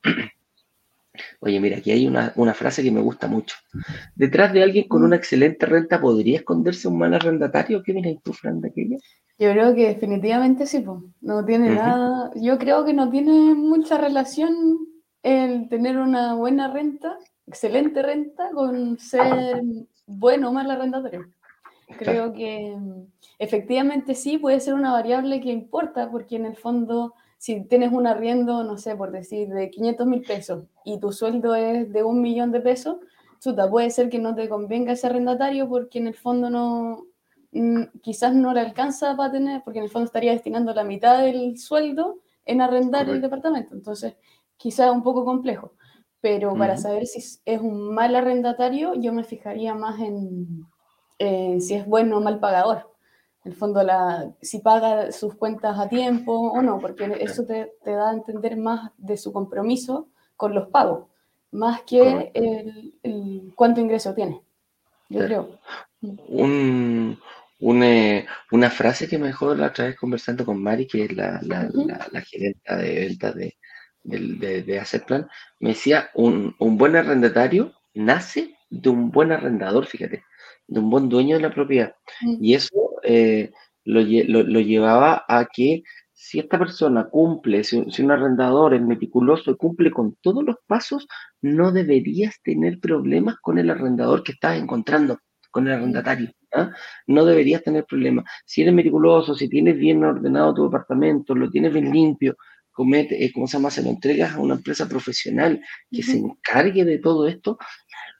[1.40, 3.57] Oye, mira, aquí hay una, frase que me gusta mucho.
[4.14, 7.83] Detrás de alguien con una excelente renta, ¿podría esconderse un mal arrendatario?
[7.83, 8.96] ¿Qué miras tú, Fran, de aquella?
[9.38, 11.01] Yo creo que definitivamente sí, pues.
[11.20, 14.53] no tiene nada, yo creo que no tiene mucha relación
[15.22, 19.62] el tener una buena renta, excelente renta, con ser
[20.07, 21.27] bueno o mal arrendatario.
[21.98, 23.07] Creo que mm,
[23.38, 28.07] efectivamente sí puede ser una variable que importa, porque en el fondo, si tienes un
[28.07, 32.22] arriendo, no sé, por decir, de 500 mil pesos y tu sueldo es de un
[32.22, 32.98] millón de pesos,
[33.40, 37.09] chuta, puede ser que no te convenga ese arrendatario porque en el fondo no,
[37.50, 41.18] mm, quizás no le alcanza para tener, porque en el fondo estaría destinando la mitad
[41.18, 43.74] del sueldo en arrendar el departamento.
[43.74, 44.14] Entonces,
[44.57, 45.72] quizá un poco complejo,
[46.20, 50.64] pero para saber si es un mal arrendatario, yo me fijaría más en,
[51.61, 52.91] si es bueno o mal pagador.
[53.44, 57.72] En el fondo, la, si paga sus cuentas a tiempo o no, porque eso te,
[57.83, 61.09] te da a entender más de su compromiso con los pagos,
[61.50, 64.40] más que el, cuánto ingreso tiene.
[65.09, 65.59] Yo creo.
[66.00, 67.18] Un,
[67.61, 71.40] una, una, frase que me dejó la otra vez conversando con Mari, que es la,
[71.42, 71.68] la,
[72.11, 73.57] la, gerenta de ventas de,
[74.02, 75.28] de, de, hacer plan,
[75.61, 80.24] me decía, un, un, buen arrendatario nace de un buen arrendador, fíjate,
[80.73, 81.95] de un buen dueño de la propiedad.
[82.41, 83.51] Y eso eh,
[83.85, 85.83] lo, lo, llevaba a que
[86.13, 91.09] si esta persona cumple, si, un arrendador es meticuloso y cumple con todos los pasos,
[91.41, 95.19] no deberías tener problemas con el arrendador que estás encontrando,
[95.51, 96.31] con el arrendatario.
[96.55, 96.71] ¿ah?
[97.09, 98.25] No deberías tener problemas.
[98.47, 102.37] Si eres meticuloso, si tienes bien ordenado tu departamento, lo tienes bien limpio,
[102.71, 103.71] comete, eh, ¿cómo se llama?
[103.71, 107.59] Se lo entregas a una empresa profesional que se encargue de todo esto,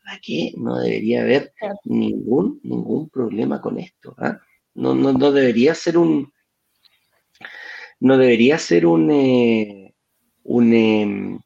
[0.05, 1.53] verdad que no debería haber
[1.85, 4.15] ningún, ningún problema con esto.
[4.19, 4.39] ¿ah?
[4.75, 6.33] No, no, no, debería ser un,
[8.01, 9.95] no debería ser un, eh,
[10.45, 11.39] un em,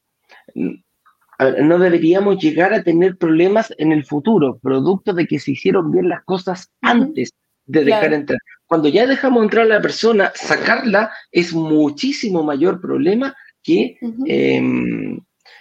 [1.62, 6.08] no deberíamos llegar a tener problemas en el futuro, producto de que se hicieron bien
[6.08, 7.32] las cosas antes
[7.66, 8.38] de dejar entrar.
[8.66, 13.98] Cuando ya dejamos entrar a la persona, sacarla es muchísimo mayor problema que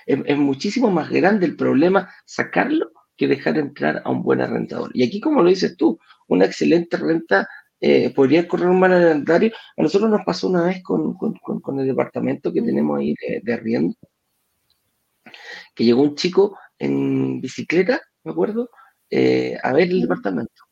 [0.06, 4.92] es, muchísimo más grande el problema sacarlo que dejar entrar a un buen arrendador.
[4.94, 7.48] Y aquí, como lo dices tú, una excelente renta
[7.80, 9.52] eh, podría correr un mal arrendatario.
[9.78, 11.18] A nosotros nos pasó una vez con,
[11.80, 13.96] el departamento que tenemos ahí de, de arriendo,
[15.74, 18.70] que llegó un chico en bicicleta, me acuerdo,
[19.10, 20.64] eh, a ver el departamento.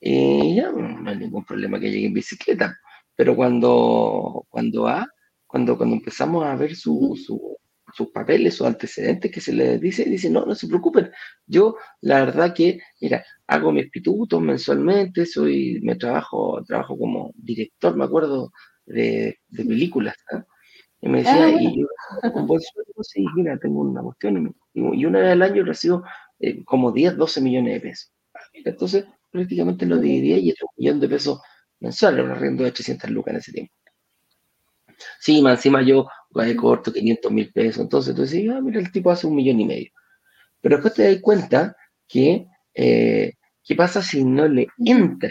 [0.00, 2.76] Y ya no hay ningún problema que llegue en bicicleta,
[3.14, 5.06] pero cuando, cuando, a,
[5.46, 7.16] cuando, cuando empezamos a ver su,
[7.94, 11.10] sus papeles, sus antecedentes que se les dice, dice, no, no se preocupen.
[11.46, 17.96] Yo, la verdad que, mira, hago mis pitutos mensualmente, soy, me trabajo, trabajo como director,
[17.96, 18.52] me acuerdo,
[18.86, 20.16] de, de películas.
[20.32, 20.44] ¿ah?
[21.00, 21.86] Y me decía, ah, y yo,
[22.32, 26.04] con buen sueldo, sí, mira, tengo una cuestión, y, una vez al año recibo
[26.38, 28.12] eh, como 10, 12 millones de pesos.
[28.52, 31.40] Entonces, prácticamente lo dividía y era un millón de pesos
[31.80, 33.74] mensuales, un arriendo de 800 lucas en ese tiempo.
[35.20, 38.90] Sí, más encima yo de corto 500 mil pesos, entonces tú decís, ah, mira, el
[38.90, 39.90] tipo hace un millón y medio.
[40.60, 41.76] Pero después te das cuenta
[42.08, 43.32] que, eh,
[43.64, 45.30] ¿qué pasa si no le entra?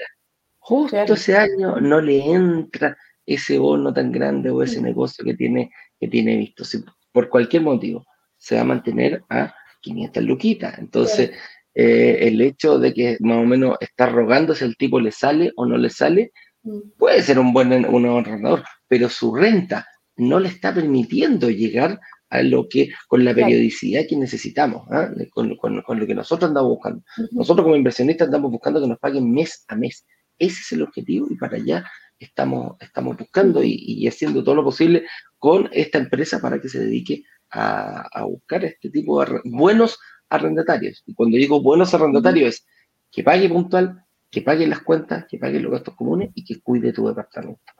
[0.59, 5.71] Justo ese año no le entra ese bono tan grande o ese negocio que tiene,
[5.99, 6.63] que tiene visto.
[6.63, 8.05] Si por cualquier motivo
[8.37, 10.77] se va a mantener a 500 luquitas.
[10.77, 11.31] Entonces,
[11.73, 15.51] eh, el hecho de que más o menos está rogando si el tipo le sale
[15.55, 16.31] o no le sale,
[16.63, 16.97] mm.
[16.97, 21.97] puede ser un buen un ahorrador, pero su renta no le está permitiendo llegar
[22.29, 25.09] a lo que, con la periodicidad que necesitamos, ¿ah?
[25.31, 27.01] con, lo que nosotros andamos buscando.
[27.31, 30.05] Nosotros como inversionistas andamos buscando que nos paguen mes a mes.
[30.37, 31.85] Ese es el objetivo y para allá
[32.19, 35.05] estamos, estamos buscando y, haciendo todo lo posible
[35.37, 41.01] con esta empresa para que se dedique a, buscar este tipo de buenos arrendatarios.
[41.05, 42.65] Y cuando digo buenos arrendatarios es
[43.09, 46.91] que pague puntual, que pague las cuentas, que pague los gastos comunes y que cuide
[46.91, 47.71] tu departamento.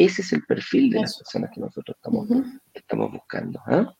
[0.00, 2.26] Ese es el perfil de las personas que nosotros estamos,
[2.72, 3.60] estamos buscando.
[3.66, 3.94] ¿ah?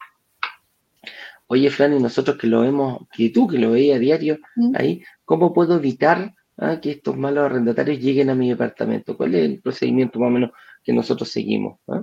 [1.47, 4.39] Oye, Fran, y nosotros que lo vemos, que tú que lo veías a diario
[4.73, 6.81] ahí, ¿cómo puedo evitar ¿ah?
[6.81, 9.15] que estos malos arrendatarios lleguen a mi departamento?
[9.15, 10.51] ¿Cuál es el procedimiento más o menos
[10.83, 11.79] que nosotros seguimos?
[11.89, 12.03] ¿ah?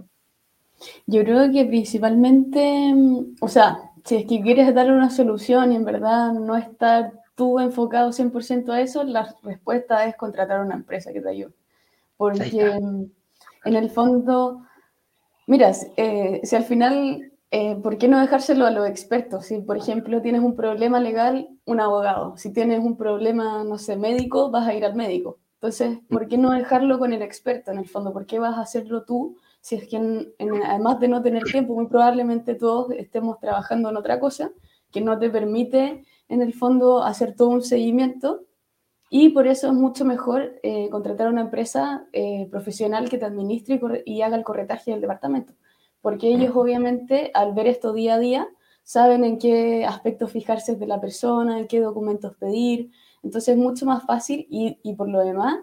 [1.08, 5.76] Yo creo que principalmente, mm, o sea, si es que quieres darle una solución y
[5.76, 10.76] en verdad no estar tú enfocado 100% a eso, la respuesta es contratar a una
[10.76, 11.56] empresa que te ayude.
[12.16, 13.17] Porque mm,
[13.68, 14.64] en el fondo,
[15.46, 19.46] mira, eh, si al final eh, ¿por qué no dejárselo a los expertos?
[19.46, 22.36] Si, por ejemplo, tienes un problema legal, un abogado.
[22.38, 25.40] Si tienes un problema, no sé, médico, vas a ir al médico.
[25.56, 28.12] Entonces, ¿por qué no dejarlo con el experto en el fondo?
[28.14, 29.38] ¿Por qué vas a hacerlo tú?
[29.62, 29.98] Si es que,
[30.66, 34.52] además de no tener tiempo, muy probablemente todos estemos trabajando en otra cosa
[34.92, 38.46] que no te permite, en el fondo, hacer todo un seguimiento.
[39.10, 43.26] Y por eso es mucho mejor eh, contratar a una empresa eh, profesional que te
[43.26, 45.54] administre y haga el corretaje del departamento.
[46.02, 48.48] Porque ellos obviamente al ver esto día a día
[48.84, 52.92] saben en qué aspectos fijarse de la persona, en qué documentos pedir,
[53.22, 55.58] entonces es mucho más fácil y, y por lo demás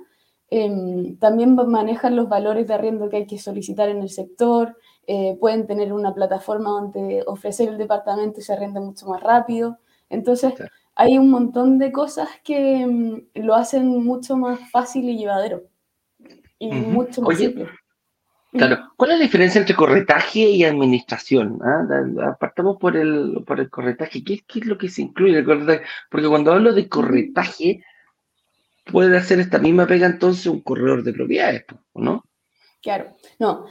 [0.50, 4.76] em, también manejan los valores de arriendo que hay que solicitar en el sector,
[5.06, 9.78] eh, pueden tener una plataforma donde ofrecer el departamento y se arrenda mucho más rápido,
[10.10, 10.52] entonces
[10.96, 15.64] hay un montón de cosas que em, lo hacen mucho más fácil y llevadero
[16.58, 17.68] y mucho más simple.
[18.52, 21.58] Claro, ¿cuál es la diferencia entre corretaje y administración?
[21.64, 22.30] ¿Ah?
[22.30, 24.22] Apartamos por el, por el corretaje.
[24.22, 25.82] ¿Qué, es lo que se incluye en el corretaje?
[26.08, 27.82] Porque cuando hablo de corretaje,
[28.84, 32.24] puede hacer esta misma pega entonces un corredor de propiedades, ¿no?
[32.80, 33.64] Claro, no,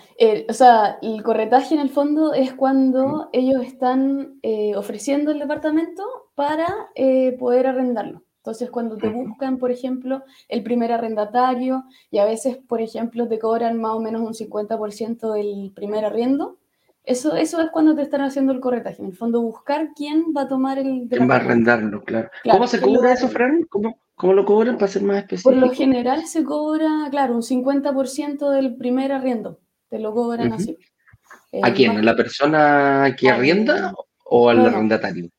[0.50, 6.04] o sea, el corretaje en el fondo es cuando ellos están eh, ofreciendo el departamento
[6.36, 8.24] para eh, poder arrendarlo.
[8.38, 13.40] Entonces, cuando te buscan, por ejemplo, el primer arrendatario y a veces, por ejemplo, te
[13.40, 16.58] cobran más o menos un 50% del primer arriendo,
[17.06, 19.02] eso, eso es cuando te están haciendo el corretaje.
[19.02, 21.08] En el fondo, buscar quién va a tomar el...
[21.10, 22.02] ¿Quién va a arrendarlo?
[22.02, 22.30] Claro.
[22.50, 23.64] ¿Cómo se cobra eso, Fran?
[23.70, 25.50] ¿Cómo, ¿Cómo, lo cobran para ser más específico?
[25.50, 29.60] Por lo general se cobra, claro, un 50% del primer arriendo.
[29.90, 30.78] Te lo cobran así.
[31.62, 31.98] ¿A quién?
[31.98, 33.94] ¿A la persona que arrienda
[34.26, 35.30] o al arrendatario?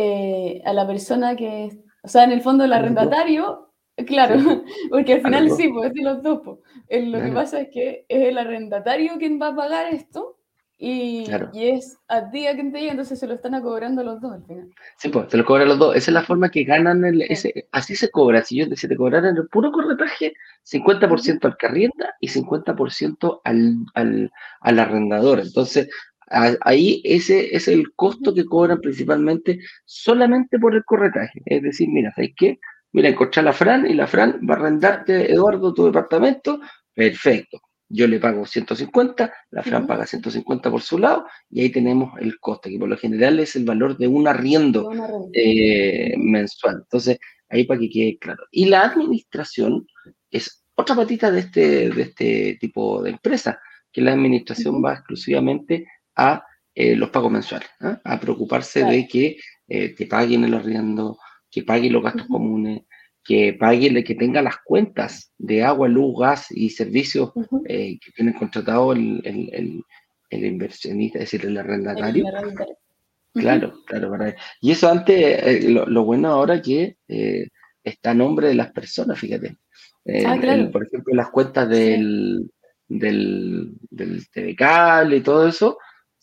[0.00, 1.70] Eh, a la persona que
[2.02, 3.72] o sea, en el fondo el arrendatario,
[4.06, 4.36] claro,
[4.90, 6.40] porque al final sí, pues es los dos.
[6.88, 10.38] Lo que pasa es que es el arrendatario quien va a pagar esto
[10.78, 14.20] y, y, es a ti a quien te llega, entonces se lo están cobrando los
[14.20, 14.70] dos al final.
[14.96, 15.96] Sí, pues se lo cobran los dos.
[15.96, 18.44] Esa es la forma que ganan, el, ese, así se cobra.
[18.44, 20.34] Si, yo, si te cobraran el puro corretaje,
[20.64, 24.30] 50% al que arrienda y 50% al, al,
[24.60, 25.40] al arrendador.
[25.40, 25.90] Entonces,
[26.30, 31.40] Ahí ese es el costo que cobran principalmente solamente por el corretaje.
[31.46, 32.58] Es decir, mira, ¿sabes qué?
[32.92, 36.60] Mira, encontrar la Fran y la Fran va a arrendarte, Eduardo, tu departamento.
[36.94, 37.60] Perfecto.
[37.90, 42.38] Yo le pago 150, la Fran paga 150 por su lado y ahí tenemos el
[42.38, 44.90] coste, que por lo general es el valor de un arriendo
[45.32, 46.80] eh, mensual.
[46.82, 48.44] Entonces, ahí para que quede claro.
[48.50, 49.86] Y la administración
[50.30, 53.58] es otra patita de este, de este tipo de empresa,
[53.90, 55.86] que la administración va exclusivamente
[56.18, 58.00] a eh, los pagos mensuales, ¿ah?
[58.04, 59.36] a preocuparse de que
[59.68, 61.18] eh, te paguen el arriendo,
[61.50, 62.82] que pague los gastos comunes,
[63.28, 67.30] que pague, que tenga las cuentas de agua, luz, gas y servicios
[67.66, 69.82] eh, que tienen contratado el, el,
[70.30, 72.24] el, inversionista, es decir, el arrendatario.
[73.34, 74.34] Claro, claro, verdad.
[74.62, 77.48] Y eso antes, eh, lo, bueno ahora que eh,
[77.84, 79.58] está a nombre de las personas, fíjate.
[80.24, 80.38] Ah,
[80.72, 82.50] por ejemplo, las cuentas del,
[82.88, 85.76] del, del TV Cable y todo eso,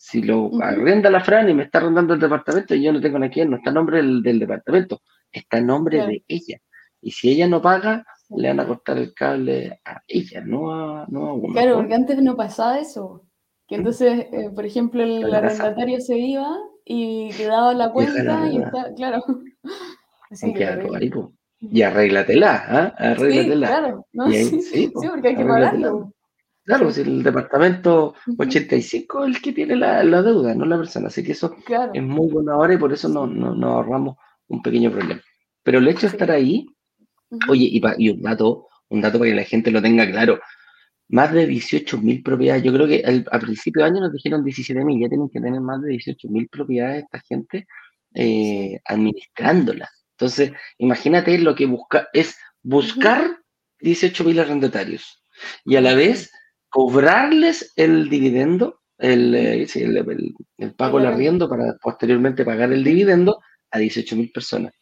[0.06, 3.18] si lo arrenda la Fran y me está arrendando el departamento y yo no tengo
[3.18, 6.58] a quién, no está nombre del, departamento, está nombre de ella.
[7.00, 11.06] Y si ella no paga, le van a cortar el cable a ella, no a,
[11.08, 11.54] no a uno.
[11.54, 13.26] Claro, porque antes no pasaba eso.
[13.66, 18.94] Que entonces, eh, por ejemplo, el arrendatario se iba y quedaba la cuenta y está,
[18.94, 19.24] claro.
[20.30, 21.10] Así que,
[21.58, 22.94] y arréglatela, ¿ah?
[22.96, 23.66] Arréglatela.
[23.66, 24.06] Sí, claro.
[24.30, 26.12] sí, porque hay que pagarlo.
[26.66, 31.06] Claro, si el departamento 85 es el que tiene la, deuda, no la persona.
[31.06, 31.54] Así que eso
[31.94, 34.16] es muy bueno ahora y por eso nos no, ahorramos
[34.48, 35.22] un pequeño problema.
[35.62, 36.66] Pero el hecho de estar ahí,
[37.48, 40.40] oye, y, un dato, un dato para que la gente lo tenga claro,
[41.08, 45.08] más de 18.000 propiedades, yo creo que al, principio de año nos dijeron 17.000, ya
[45.08, 47.68] tienen que tener más de 18.000 propiedades esta gente
[48.12, 49.90] eh, administrándolas.
[50.18, 53.38] Entonces, imagínate lo que busca, es buscar
[53.78, 55.22] 18.000 arrendatarios
[55.64, 56.32] y a la vez
[56.68, 59.66] cobrarles el dividendo, el, eh,
[60.58, 64.72] el, pago del arriendo para posteriormente pagar el dividendo a 18.000 personas.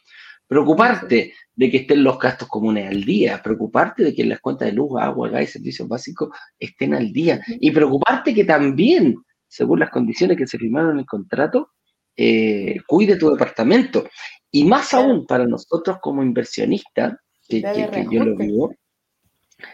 [0.47, 4.73] Preocuparte de que estén los gastos comunes al día, preocuparte de que las cuentas de
[4.73, 9.17] luz, agua, gas y servicios básicos estén al día y preocuparte que también,
[9.49, 11.71] según las condiciones que se firmaron en el contrato,
[12.17, 14.09] eh, cuide tu departamento.
[14.51, 17.15] Y más aún para nosotros como inversionistas,
[17.49, 18.75] que, que yo lo vivo,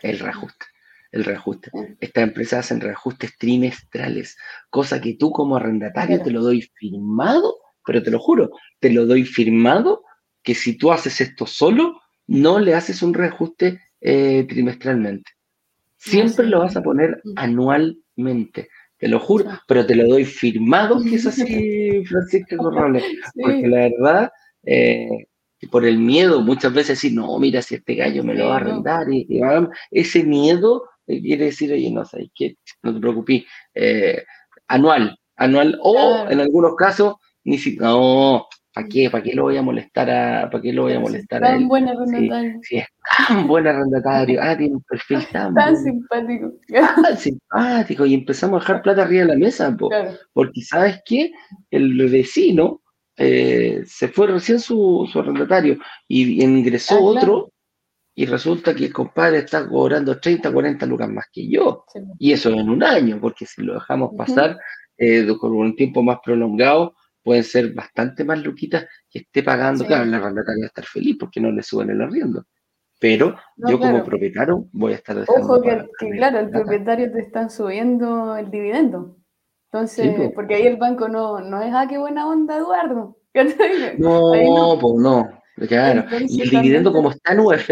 [0.03, 0.67] el reajuste
[1.13, 1.71] el reajuste.
[2.01, 4.37] Estas empresas hacen reajustes trimestrales,
[4.71, 9.07] cosa que tú como arrendatario te lo doy firmado, pero te lo juro, te lo
[9.07, 10.05] doy firmado
[10.43, 15.33] que si tú haces esto solo, no le haces un reajuste eh, trimestralmente.
[15.97, 21.17] Siempre lo vas a poner anualmente, te lo juro, pero te lo doy firmado que
[21.17, 24.31] es así, Francisco Corrales, porque la verdad,
[24.65, 25.27] eh,
[25.71, 28.57] por el miedo, muchas veces decir, no, mira, si este gallo me lo va a
[28.59, 29.27] arrendar, y
[29.91, 30.85] ese miedo
[31.21, 33.45] quiere decir, oye, no sé, que no te preocupes,
[33.75, 34.25] eh,
[34.69, 39.11] anual, anual, o en algunos casos, ni siquiera, no, ¿para qué?
[39.11, 41.67] ¿Para qué lo voy a molestar a, para qué lo voy a molestar a él?
[41.67, 42.61] buen arrendatario.
[42.63, 42.87] Sí, es
[43.29, 46.53] tan buen arrendatario, ah, tiene un perfil tan, tan simpático.
[46.69, 49.77] Tan simpático, y empezamos a dejar plata arriba de la mesa,
[50.33, 51.33] porque ¿sabes qué?
[51.71, 52.83] El vecino
[53.17, 57.53] eh, se fue recién su, su arrendatario y ingresó ah, otro
[58.21, 61.87] y resulta que el compadre está cobrando 30, 40 lucas más que yo.
[62.19, 64.59] Y eso en un año, porque si lo dejamos pasar
[64.99, 69.87] eh, con un tiempo más prolongado, pueden ser bastante más luquitas que esté pagando.
[69.87, 72.45] Claro, la arrendataria va a estar feliz porque no le suben el arriendo.
[73.01, 78.37] Pero yo como propietario voy a estar Ojo que, claro, el propietario te está subiendo
[78.37, 79.17] el dividendo.
[79.73, 83.17] Entonces, porque ahí el banco no, no es, ah, qué buena onda, Eduardo.
[83.99, 85.27] No, pues no.
[85.67, 86.05] Claro.
[86.21, 87.71] y el dividendo como está en UF,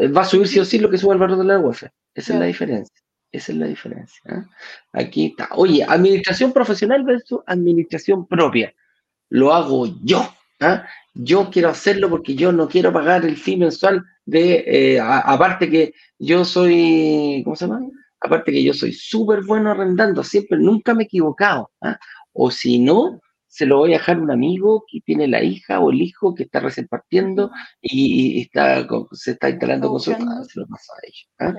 [0.00, 1.84] va a subir sí o sí lo que sube el valor de la UEF.
[2.14, 2.94] Esa es la diferencia.
[3.32, 4.20] Esa es la diferencia.
[4.28, 4.42] ¿eh?
[4.92, 5.48] Aquí está.
[5.52, 8.72] Oye, administración profesional versus administración propia.
[9.30, 10.26] Lo hago yo.
[10.60, 10.80] ¿eh?
[11.14, 16.44] Yo quiero hacerlo porque yo no quiero pagar el fee mensual de, aparte que yo
[16.44, 17.80] soy, ¿cómo se llama?
[18.20, 21.70] Aparte que yo soy súper bueno arrendando, siempre, nunca me he equivocado.
[22.32, 23.20] O si no,
[23.56, 26.34] se lo voy a dejar a un amigo que tiene la hija o el hijo
[26.34, 31.06] que está recién partiendo y, está, se está instalando con su se lo pasa a
[31.06, 31.28] ellos.
[31.38, 31.54] ¿ah?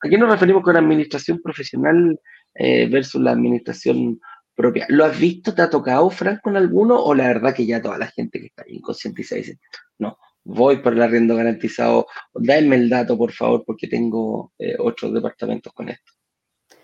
[0.00, 2.20] ¿A qué nos referimos con administración profesional
[2.54, 4.18] eh, versus la administración
[4.56, 4.86] propia?
[4.88, 5.54] ¿Lo has visto?
[5.54, 7.00] ¿Te ha tocado, Frank, con alguno?
[7.00, 9.60] ¿O la verdad que ya toda la gente que está inconsciente dice,
[9.98, 15.14] no, voy por el arriendo garantizado, dame el dato, por favor, porque tengo eh, otros
[15.14, 16.17] departamentos con esto?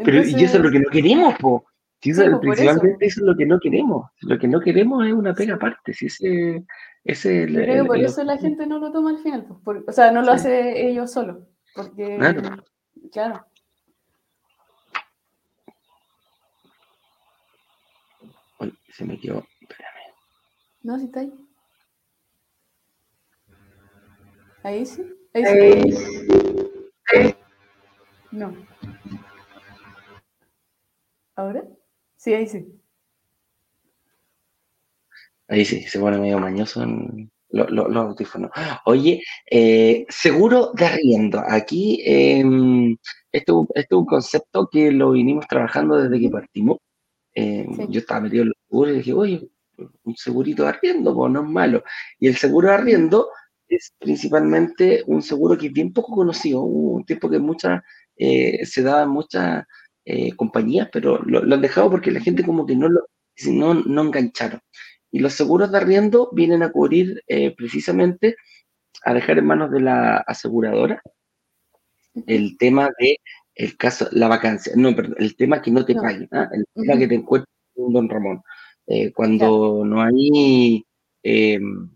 [0.03, 1.65] pero y eso es lo que no queremos, po.
[2.01, 3.21] Pues, principalmente eso.
[3.21, 4.09] es lo que no queremos.
[4.21, 5.93] Lo que no queremos es una pega aparte.
[5.93, 6.63] Si ese,
[7.03, 9.45] ese Creo por eso la gente no lo toma al final.
[9.63, 11.47] Pues, o sea, no lo hace ellos solo.
[11.75, 12.17] Porque,
[13.11, 13.45] claro.
[18.97, 19.45] se me quedó.
[19.61, 20.13] Espérame.
[20.81, 21.33] No, si está ahí.
[24.63, 25.03] Ahí sí.
[25.35, 27.35] Ahí sí.
[28.31, 28.55] No.
[31.35, 31.63] ¿Ahora?
[32.18, 32.65] Sí, ahí sí.
[35.47, 38.51] Ahí sí, se pone medio mañoso en los audífonos.
[38.86, 41.41] Oye, eh, seguro de arriendo.
[41.47, 42.43] Aquí, eh,
[43.32, 46.78] esto, es un concepto que lo vinimos trabajando desde que partimos.
[47.34, 49.49] Em, yo estaba metido en los seguros y dije, oye,
[50.03, 51.84] un segurito de arriendo, pues no es malo.
[52.20, 53.30] Y el seguro de arriendo
[53.68, 57.82] es principalmente un seguro que es bien poco conocido, un tiempo que muchas,
[58.18, 59.63] eh, se daba en muchas
[60.09, 63.01] eh, compañías, pero lo, han dejado porque la gente como que no lo
[63.47, 64.61] no, no engancharon.
[65.11, 68.37] Y los seguros de arriendo vienen a cubrir eh, precisamente
[69.03, 71.01] a dejar en manos de la aseguradora
[72.25, 73.19] el tema de
[73.53, 76.47] el caso, la vacancia, no, perdón, el tema que no te paguen, ¿ah?
[76.53, 78.41] el tema que te encuentres un don Ramón.
[79.13, 80.85] cuando no hay
[81.21, 81.89] em,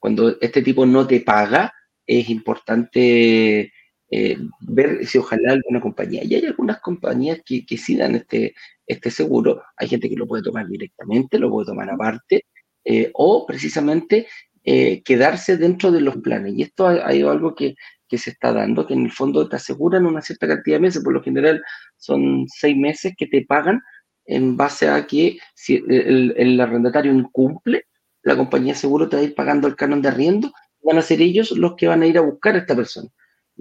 [0.00, 1.72] cuando este tipo no te paga,
[2.04, 3.72] es importante
[4.14, 8.54] eh, ver si ojalá alguna compañía, y hay algunas compañías que, que sí dan este,
[8.86, 12.44] este seguro, hay gente que lo puede tomar directamente, lo puede tomar aparte,
[12.84, 14.26] eh, o precisamente
[14.64, 16.52] eh, quedarse dentro de los planes.
[16.54, 17.74] Y esto hay, algo que,
[18.06, 21.02] que, se está dando, que en el fondo te aseguran una cierta cantidad de meses,
[21.02, 21.62] por lo general
[21.96, 23.80] son seis meses que te pagan
[24.26, 27.86] en base a que si el, el arrendatario incumple,
[28.22, 30.52] la compañía seguro te va a ir pagando el canon de arriendo,
[30.82, 33.08] van a ser ellos los que van a ir a buscar a esta persona.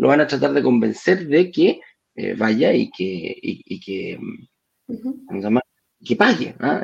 [0.01, 1.79] Lo van a tratar de convencer de que
[2.15, 4.19] eh, vaya y que, y, que,
[6.03, 6.55] que pague.
[6.59, 6.81] ¿ah?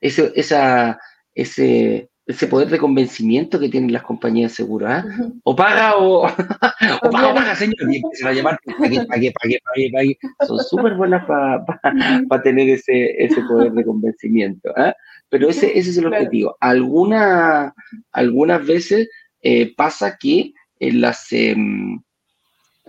[0.00, 0.96] Ese, esa,
[1.34, 4.86] ese, ese poder de convencimiento que tienen las compañías de seguro.
[5.42, 7.92] O paga o, o paga o paga, señor.
[7.92, 10.18] Y empiezan a llamar, pague, pague, pague, pague, pague.
[10.46, 14.72] Son súper buenas para tener ese, ese poder de convencimiento.
[14.76, 14.94] ¿ah?
[15.28, 16.56] Pero ese, ese es el objetivo.
[16.60, 17.74] Alguna,
[18.12, 19.08] algunas veces
[19.42, 21.26] eh, pasa que en las,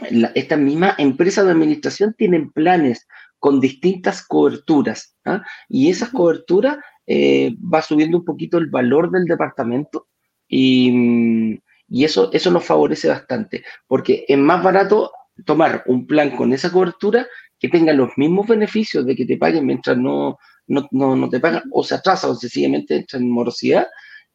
[0.02, 3.08] em, estas mismas empresas de administración tienen planes
[3.39, 5.43] con distintas coberturas ¿ah?
[5.68, 6.78] y esas coberturas
[7.08, 10.08] eh, va subiendo un poquito el valor del departamento
[10.47, 15.12] y, y, eso, eso nos favorece bastante porque es más barato
[15.45, 17.28] tomar un plan con esa cobertura
[17.60, 20.38] que tenga los mismos beneficios de que te paguen mientras no,
[20.68, 23.88] no, no, te pagan o se atrasa o sencillamente entra en morosidad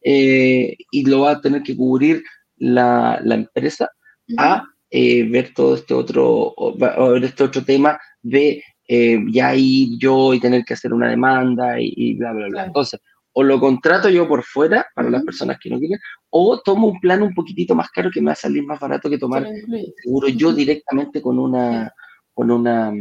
[0.03, 2.23] eh, y lo va a tener que cubrir
[2.57, 3.91] la, empresa
[4.39, 10.33] a eh, ver todo este otro, ver este otro tema de eh, ya ir yo
[10.33, 12.65] y tener que hacer una demanda y, bla, bla, bla.
[12.67, 13.01] Entonces,
[13.33, 15.99] o lo contrato yo por fuera para las personas que no quieren,
[16.31, 19.11] o tomo un plan un poquitito más caro que me va a salir más barato
[19.11, 19.47] que tomar
[20.03, 21.93] seguro yo directamente con una,
[22.33, 22.93] con una,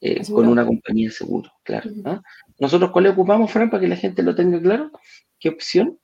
[0.00, 1.90] eh, con una compañía de seguro, claro.
[2.04, 2.22] ¿ah?
[2.60, 4.92] Nosotros, ¿cuál le ocupamos, Fran, para que la gente lo tenga claro?
[5.40, 5.98] ¿Qué opción?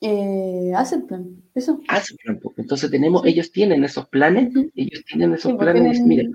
[0.00, 0.72] Eh,
[1.08, 1.80] Plan, eso.
[1.88, 6.32] Asset Plan, porque entonces tenemos, ellos tienen esos planes, ellos tienen esos planes, miren,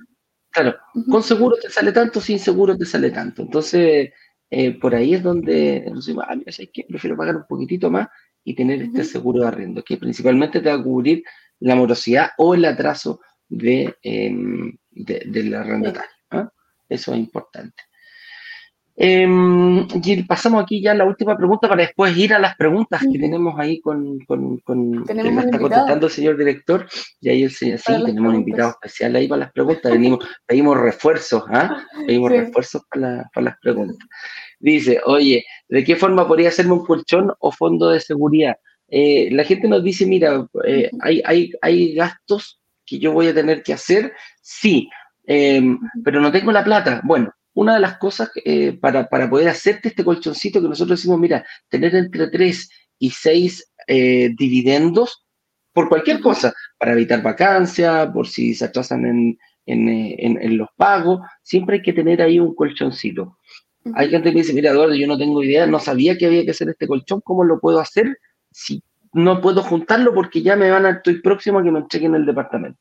[0.50, 0.76] claro,
[1.10, 3.44] con seguro te sale tanto, sin seguro te sale tanto.
[3.44, 4.12] Entonces,
[4.50, 6.86] eh, por ahí es donde, entonces, ah, mira, ¿sabes qué?
[6.88, 8.08] Prefiero pagar un poquitito más
[8.44, 11.24] y tener este seguro de arriendo, que principalmente te va a cubrir
[11.60, 16.10] la morosidad o el atraso de, em, de, del arrendatario.
[16.88, 17.84] Eso es importante.
[19.02, 19.26] Eh,
[20.04, 23.18] Gil, pasamos aquí ya a la última pregunta para después ir a las preguntas que
[23.18, 26.86] tenemos ahí con, con, con que nos está contestando el señor director.
[27.22, 29.90] Y ahí el señor, sí, tenemos un invitado especial ahí para las preguntas.
[29.90, 31.82] Venimos, pedimos refuerzos, ¿ah?
[32.08, 34.06] Pedimos refuerzos para, para, las preguntas.
[34.60, 38.58] Dice, oye, ¿de qué forma podría hacerme un colchón o fondo de seguridad?
[38.90, 43.34] Eh, la gente nos dice, mira, eh, hay, hay, hay gastos que yo voy a
[43.34, 44.90] tener que hacer, sí,
[45.32, 47.02] Em, pero no tengo la plata.
[47.04, 51.46] Bueno, una de las cosas eh, para, poder hacerte este colchoncito que nosotros decimos, mira,
[51.68, 55.26] tener entre 3 y 6 eh, dividendos
[55.74, 61.78] por cualquier cosa, para evitar vacancia, por si se atrasan en, en, los pagos, siempre
[61.78, 63.38] hay que tener ahí un colchoncito.
[63.94, 66.46] Hay gente que me dice, mira, Eduardo, yo no tengo idea, no sabía que había
[66.46, 68.18] que hacer este colchón, ¿cómo lo puedo hacer
[68.52, 68.82] si
[69.12, 72.26] no puedo juntarlo porque ya me van a, estoy próximo a que me entreguen el
[72.26, 72.80] departamento?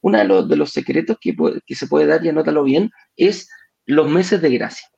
[0.00, 3.48] uno de los, de los secretos que, que, se puede dar, y anótalo bien, es
[3.86, 4.88] los meses de gracia.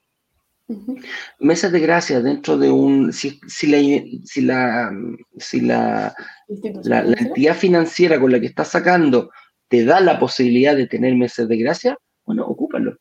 [1.39, 3.79] Meses de gracia dentro de un, si, la,
[4.25, 4.91] si, la,
[5.39, 6.15] si la,
[6.83, 9.31] la, entidad financiera con la que estás sacando
[9.69, 12.97] te da la posibilidad de tener meses de gracia, bueno, ocúpalo.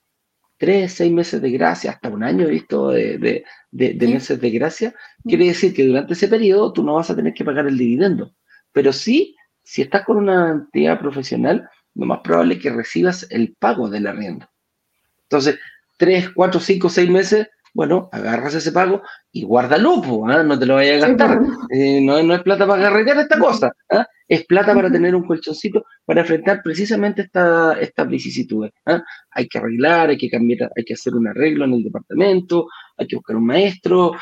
[0.57, 5.45] tres, seis meses de gracia, hasta un año he visto de, meses de gracia, quiere
[5.45, 8.35] decir que durante ese periodo tú no vas a tener que pagar el dividendo.
[8.71, 13.55] Pero sí, si estás con una entidad profesional, lo más probable es que recibas el
[13.57, 14.47] pago del arriendo.
[15.23, 15.57] Entonces,
[15.97, 19.01] tres, cuatro, cinco, seis meses, bueno, agarras ese pago
[19.33, 20.43] y guárdalo, ¿ah?
[20.43, 21.41] no te lo vayas a gastar.
[21.69, 24.07] Eh, no, no, es plata para agarrar esta cosa, ¿ah?
[24.29, 28.71] es plata para tener un colchoncito para enfrentar precisamente esta, estas vicisitudes.
[28.85, 29.03] ¿ah?
[29.31, 32.67] Hay que arreglar, hay que cambiar, hay que hacer un arreglo en el departamento,
[32.97, 34.13] hay que buscar un maestro.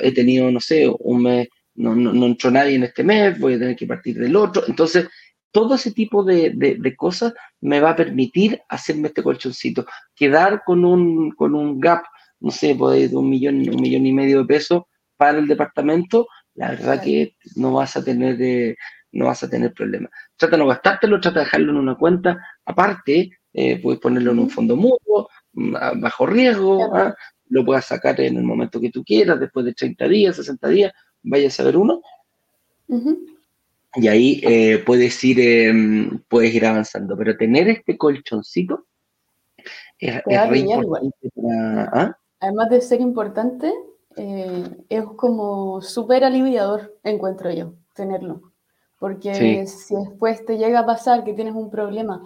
[0.00, 3.54] he tenido, no sé, un mes, no, no, no entró nadie en este mes, voy
[3.54, 4.64] a tener que partir del otro.
[4.66, 5.08] Entonces,
[5.50, 9.86] todo ese tipo de, de, cosas me va a permitir hacerme este colchoncito.
[10.14, 12.04] Quedar con un, con un gap,
[12.40, 14.82] no sé, pues, de un millón, un millón y medio de pesos
[15.16, 18.76] para el departamento, la verdad que no vas a tener, de,
[19.12, 20.10] no vas a tener problemas.
[20.36, 24.40] Trata de no gastártelo, trata de dejarlo en una cuenta aparte, eh, puedes ponerlo en
[24.40, 27.14] un fondo mutuo, mm, bajo riesgo, ¿ah?
[27.48, 30.92] lo puedas sacar en el momento que tú quieras, después de 30 días, 60 días,
[31.22, 32.00] vayas a ver uno.
[33.94, 37.16] Y ahí eh, puedes, ir, em, puedes ir avanzando.
[37.16, 38.86] Pero tener este colchoncito
[39.98, 41.14] es, re importante
[41.92, 42.16] ¿ah?
[42.40, 43.72] Además de ser importante,
[44.16, 48.52] eh, es como súper aliviador, encuentro yo, tenerlo.
[48.98, 52.22] Porque si después te llega a pasar que tienes un problema,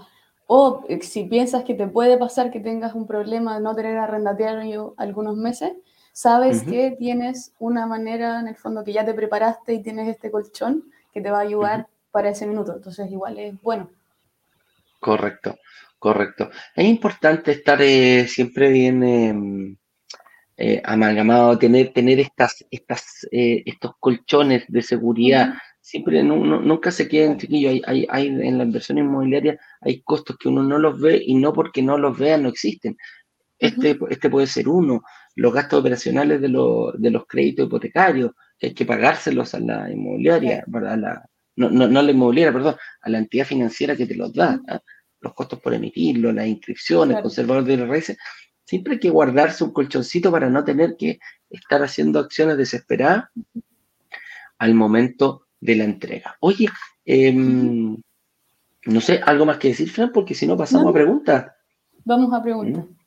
[0.46, 4.94] o si piensas que te puede pasar que tengas un problema de no tener arrendatario
[4.96, 5.72] algunos meses,
[6.12, 10.30] sabes que tienes una manera, en el fondo, que ya te preparaste y tienes este
[10.30, 12.74] colchón que te va a ayudar para ese minuto.
[12.74, 13.90] Entonces, igual es bueno.
[15.00, 15.58] Correcto,
[15.98, 16.50] correcto.
[16.76, 19.76] Es importante estar eh, siempre bien em,
[20.56, 25.54] eh, amalgamado, tener, tener estas, estas, eh, estos colchones de seguridad.
[25.80, 27.72] Siempre nunca se queden, chiquillos.
[27.72, 31.34] Hay, hay, hay, en la inversión inmobiliaria hay costos que uno no los ve y
[31.34, 32.96] no porque no los vea no existen.
[33.58, 35.02] Este, este puede ser uno,
[35.34, 38.32] los gastos operacionales de, de los créditos hipotecarios,
[38.66, 43.10] hay que pagárselos a la inmobiliaria, a la, no, no, a la inmobiliaria, perdón, a
[43.10, 44.80] la entidad financiera que te los da, ¿ah?
[45.20, 48.16] los costos por emitirlo, las inscripciones, el conservador de IRS,
[48.64, 51.18] siempre hay que guardarse un colchoncito para no tener que
[51.50, 53.24] estar haciendo acciones desesperadas
[54.58, 56.36] al momento de la entrega.
[56.40, 56.68] Oye,
[57.04, 57.96] em,
[58.86, 61.52] no sé, algo más que decir, Fran, porque si no pasamos a preguntas.
[62.04, 62.84] Vamos a preguntas.
[62.84, 63.01] ¿Mm?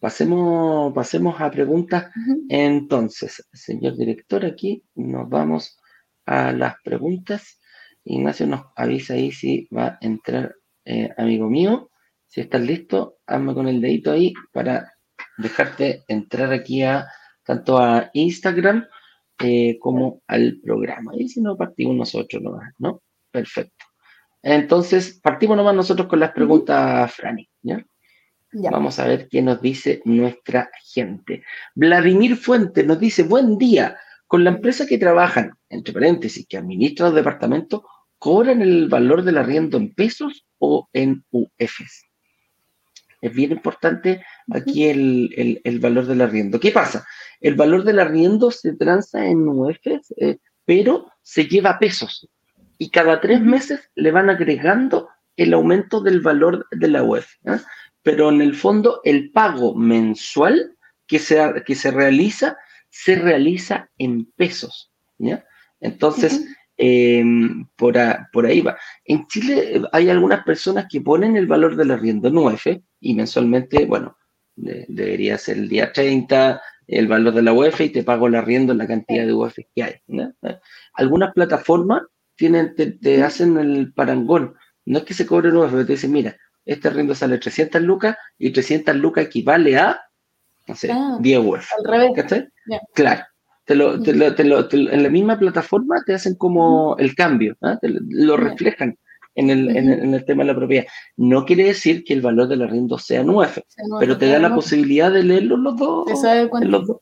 [0.00, 2.10] Pasemos, pasemos a preguntas.
[2.48, 5.78] Entonces, señor director, aquí nos vamos
[6.24, 7.60] a las preguntas.
[8.04, 10.54] Ignacio nos avisa ahí si va a entrar,
[10.86, 11.90] eh, amigo mío.
[12.26, 14.90] Si estás listo, hazme con el dedito ahí para
[15.36, 17.06] dejarte entrar aquí a
[17.44, 18.86] tanto a Instagram
[19.42, 21.12] eh, como al programa.
[21.14, 23.02] Y si no, partimos nosotros nomás, ¿no?
[23.30, 23.84] Perfecto.
[24.42, 27.84] Entonces, partimos nomás nosotros con las preguntas, Franny, ¿ya?
[28.52, 31.44] Vamos a ver qué nos dice nuestra gente.
[31.74, 33.96] Vladimir Fuentes nos dice, buen día,
[34.26, 37.82] con la empresa que trabajan, entre paréntesis, que administra los departamentos,
[38.18, 42.06] ¿cobran el valor del arriendo en pesos o en UFs?
[43.20, 46.58] Es bien importante aquí el, valor del arriendo.
[46.58, 47.06] ¿Qué pasa?
[47.40, 52.28] El valor del arriendo se transa en UFs, eh, pero se lleva a pesos.
[52.78, 57.26] Y cada tres meses le van agregando el aumento del valor de la UF
[58.02, 60.76] pero en el fondo el pago mensual
[61.06, 62.56] que se, que se realiza
[62.88, 64.90] se realiza en pesos.
[65.18, 65.44] ¿ya?
[65.80, 66.44] Entonces,
[66.76, 67.96] em, por,
[68.32, 68.76] por, ahí va.
[69.04, 72.66] En Chile hay algunas personas que ponen el valor del arriendo en UF
[73.00, 74.16] y mensualmente, bueno,
[74.56, 78.72] debería ser el día 30 el valor de la UF y te pago el arriendo
[78.72, 79.94] en la cantidad de UF que hay.
[80.94, 82.02] Algunas plataformas
[82.34, 84.54] tienen, te, hacen el parangón.
[84.84, 86.36] No es que se cobre UF, te dicen, mira,
[86.72, 90.00] este arriendo sale 300 lucas y 300 lucas equivale a,
[90.68, 91.66] no sé, 10 ah, euros.
[91.78, 92.44] Al revés.
[92.94, 93.24] Claro.
[93.64, 97.78] Te lo, te lo, en la misma plataforma te hacen como el cambio, ¿ah?
[97.82, 98.98] lo reflejan
[99.36, 100.86] en el, en, el, tema de la propiedad.
[101.16, 103.64] No quiere decir que el valor del arriendo sea 9,
[104.00, 106.06] pero te da la posibilidad de leerlo los dos.
[106.06, 106.98] De saber dos.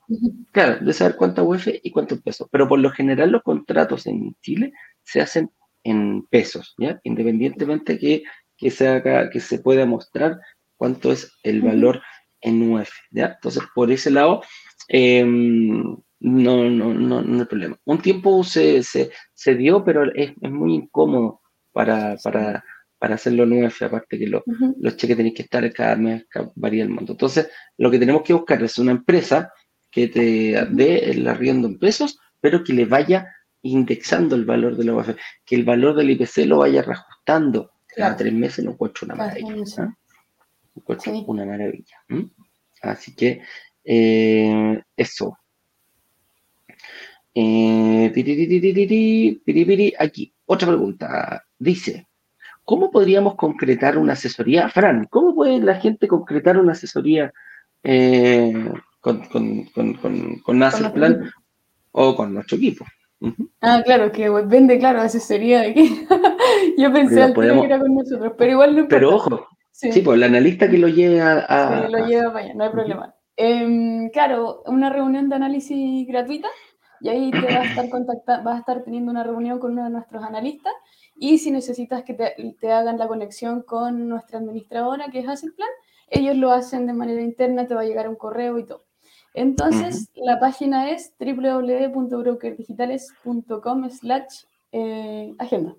[0.52, 2.48] Claro, de saber cuánto UF y cuánto pesos.
[2.50, 5.50] Pero por lo general los contratos en Chile se hacen
[5.84, 7.00] en pesos, ¿ya?
[7.02, 8.24] Independientemente que
[8.59, 9.02] que se,
[9.32, 10.40] que se pueda mostrar
[10.76, 12.02] cuánto es el valor
[12.40, 12.90] en UF.
[13.11, 13.32] ¿ya?
[13.36, 14.42] Entonces, por ese lado,
[14.88, 17.78] em, no, no, no, no hay problema.
[17.84, 21.40] Un tiempo se, se, se dio, pero es, es, muy incómodo
[21.72, 22.64] para, para,
[22.98, 26.90] para hacerlo en UF, aparte que los cheques tenéis que estar cada mes, varía el
[26.90, 27.12] monto.
[27.12, 29.52] Entonces, lo que tenemos que buscar es una empresa
[29.90, 33.26] que te dé el arriendo en pesos, pero que le vaya
[33.62, 35.11] indexando el valor de la UF,
[35.44, 39.64] que el valor del IPC lo vaya reajustando cada tres meses lo encuentro una maravilla.
[39.78, 39.94] ¿ah?
[41.26, 41.96] una maravilla.
[42.80, 43.42] Así que
[43.84, 45.36] eh, eso.
[47.34, 48.12] Eh,
[49.99, 51.44] aquí, otra pregunta.
[51.59, 52.07] Dice,
[52.64, 54.68] ¿cómo podríamos concretar una asesoría?
[54.68, 57.32] Fran, ¿cómo puede la gente concretar una asesoría
[57.82, 60.59] eh, con, con, con, con,
[60.94, 61.30] Plan
[61.92, 62.84] o con nuestro equipo?
[63.60, 66.06] Ah, claro, que vende, claro, asesoría de aquí.
[66.78, 70.00] Yo pensé al que era con nosotros, pero igual no Pero ojo, sí.
[70.00, 71.86] pues el analista que lo lleve a...
[71.86, 73.14] sí, lo lleva para allá, no hay problema.
[73.36, 76.48] Em, claro, una reunión de análisis gratuita
[77.00, 79.84] y ahí te vas a estar contactando, vas a estar teniendo una reunión con uno
[79.84, 80.72] de nuestros analistas
[81.14, 85.68] y si necesitas que te, hagan la conexión con nuestra administradora, que es Asset Plan,
[86.08, 88.84] ellos lo hacen de manera interna, te va a llegar un correo y todo.
[89.35, 95.74] Entonces, la página es www.brokerdigitales.com slash eh, agenda.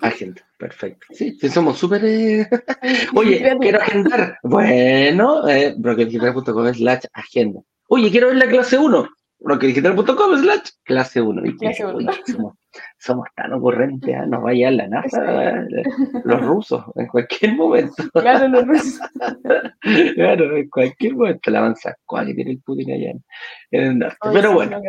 [0.00, 1.06] Agenda, perfecto.
[1.10, 2.04] Sí, somos súper...
[2.04, 2.48] Eh,
[3.14, 4.38] Oye, quiero agendar.
[4.42, 7.60] Bueno, eh, brokerdigitales.com slash agenda.
[7.88, 9.08] Oye, quiero ver la clase 1
[9.44, 11.42] rockerdigital.com slash clase 1.
[12.98, 14.26] Somos, tan ocurrentes, ¿eh?
[14.26, 15.66] nos vaya a la NASA, eh,
[16.24, 18.02] los rusos, en cualquier momento.
[18.14, 19.00] Claro, los rusos.
[20.14, 21.94] claro, en cualquier momento la avanza.
[22.06, 23.22] ¿Cuál tiene el Putin allá en,
[23.82, 24.16] el norte?
[24.32, 24.80] Pero bueno.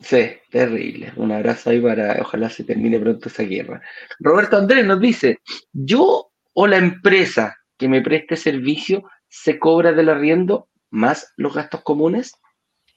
[0.00, 1.12] Sí, terrible.
[1.16, 3.80] Un abrazo ahí para, ojalá se termine pronto esa guerra.
[4.18, 5.38] Roberto Andrés nos dice,
[5.72, 11.82] yo o la empresa que me preste servicio se cobra del arriendo más los gastos
[11.82, 12.32] comunes.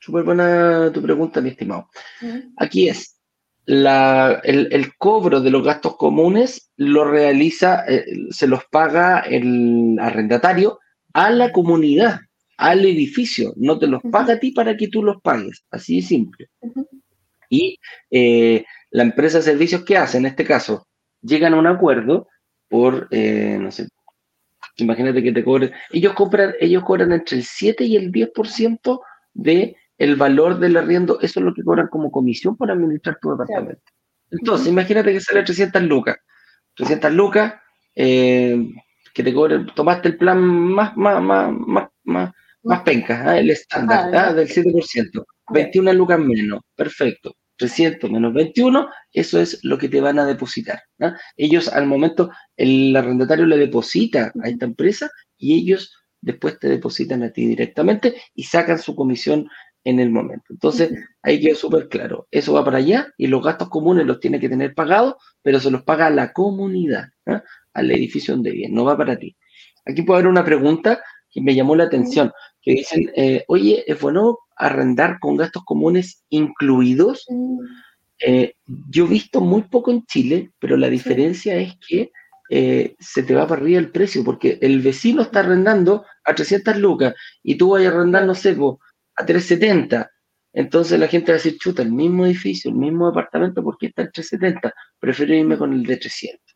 [0.06, 1.90] Súper buena tu pregunta, mi estimado.
[2.58, 3.20] Aquí es,
[3.66, 10.78] el, cobro de los gastos comunes lo realiza, eh, se los paga el arrendatario
[11.12, 12.20] a la comunidad,
[12.56, 16.02] al edificio, no te los paga a ti para que tú los pagues, así de
[16.04, 16.50] simple.
[17.50, 17.80] Y
[18.12, 20.20] eh, la empresa de servicios, ¿qué hace?
[20.20, 20.86] En este caso,
[21.24, 22.28] llegan a un acuerdo
[22.70, 23.88] por, eh, no sé,
[24.76, 29.02] imagínate que te cobren, ellos, compran, ellos cobran entre el 7 y el 10%
[29.34, 33.32] de el valor del arriendo, eso es lo que cobran como comisión por administrar tu
[33.32, 33.82] departamento.
[34.32, 36.18] Entonces, imagínate que sale 300 lucas.
[36.76, 37.54] 300 lucas,
[37.96, 38.70] eh,
[39.14, 41.54] que te cobren, tomaste el plan más, más, más,
[42.04, 42.32] más,
[42.64, 43.40] más, penca, ¿ah?
[43.40, 44.34] el estándar ¿ah?
[44.34, 45.26] del 7%.
[45.52, 47.36] 21 lucas menos, perfecto.
[47.58, 50.82] 300 menos 21, eso es lo que te van a depositar.
[51.00, 51.16] ¿ah?
[51.38, 57.24] Ellos al momento, el arrendatario le deposita a esta empresa y ellos después te depositan
[57.24, 59.48] a ti directamente y sacan su comisión
[59.86, 60.46] en el momento.
[60.50, 62.28] Entonces, ahí quedó súper claro.
[62.32, 65.72] Eso va para allá y los gastos comunes los tiene que tener pagados, pero se
[65.72, 67.40] los paga a la comunidad, ¿eh?
[67.74, 69.38] al edificio donde viene, no va para ti.
[69.86, 72.32] Aquí puede haber una pregunta que me llamó la atención,
[72.62, 77.28] que dicen, eh, oye, ¿es bueno arrendar con gastos comunes incluidos?
[78.20, 78.54] Eh,
[78.90, 82.12] yo he visto muy poco en Chile, pero la diferencia es que
[83.00, 87.16] se te va para arriba el precio, porque el vecino está arrendando a 300 lucas
[87.42, 88.56] y tú vas a arrendar, no sé,
[89.16, 90.12] a 370.
[90.54, 93.88] Entonces la gente va a decir, chuta, el mismo edificio, el mismo departamento, ¿por qué
[93.88, 94.74] está en 370?
[95.00, 96.56] Prefiero irme con el de 300.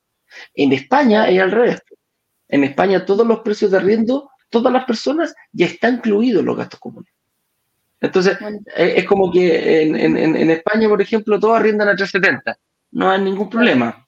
[0.53, 1.81] En España es al revés.
[2.47, 6.79] En España todos los precios de arriendo, todas las personas ya están incluidos los gastos
[6.79, 7.11] comunes.
[8.01, 8.37] Entonces,
[8.77, 12.57] es como que en, España, por ejemplo, todos arriendan a 370.
[12.91, 14.07] No hay ningún problema.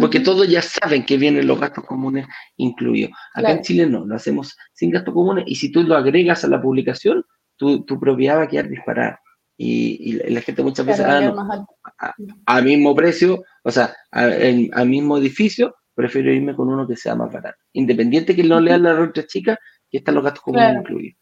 [0.00, 3.12] Porque todos ya saben que vienen los gastos comunes incluidos.
[3.34, 6.48] Acá en Chile no, lo hacemos sin gastos comunes y si tú lo agregas a
[6.48, 7.24] la publicación,
[7.58, 9.20] tu, propiedad va a quedar disparada.
[9.56, 12.14] Y, la gente muchas veces, ah,
[12.46, 17.32] a, mismo precio, o sea, al mismo edificio, prefiero irme con uno que sea más
[17.32, 17.58] barato.
[17.72, 19.58] Independiente que no lea la renta chica,
[19.90, 21.18] que están los gastos comunes incluidos.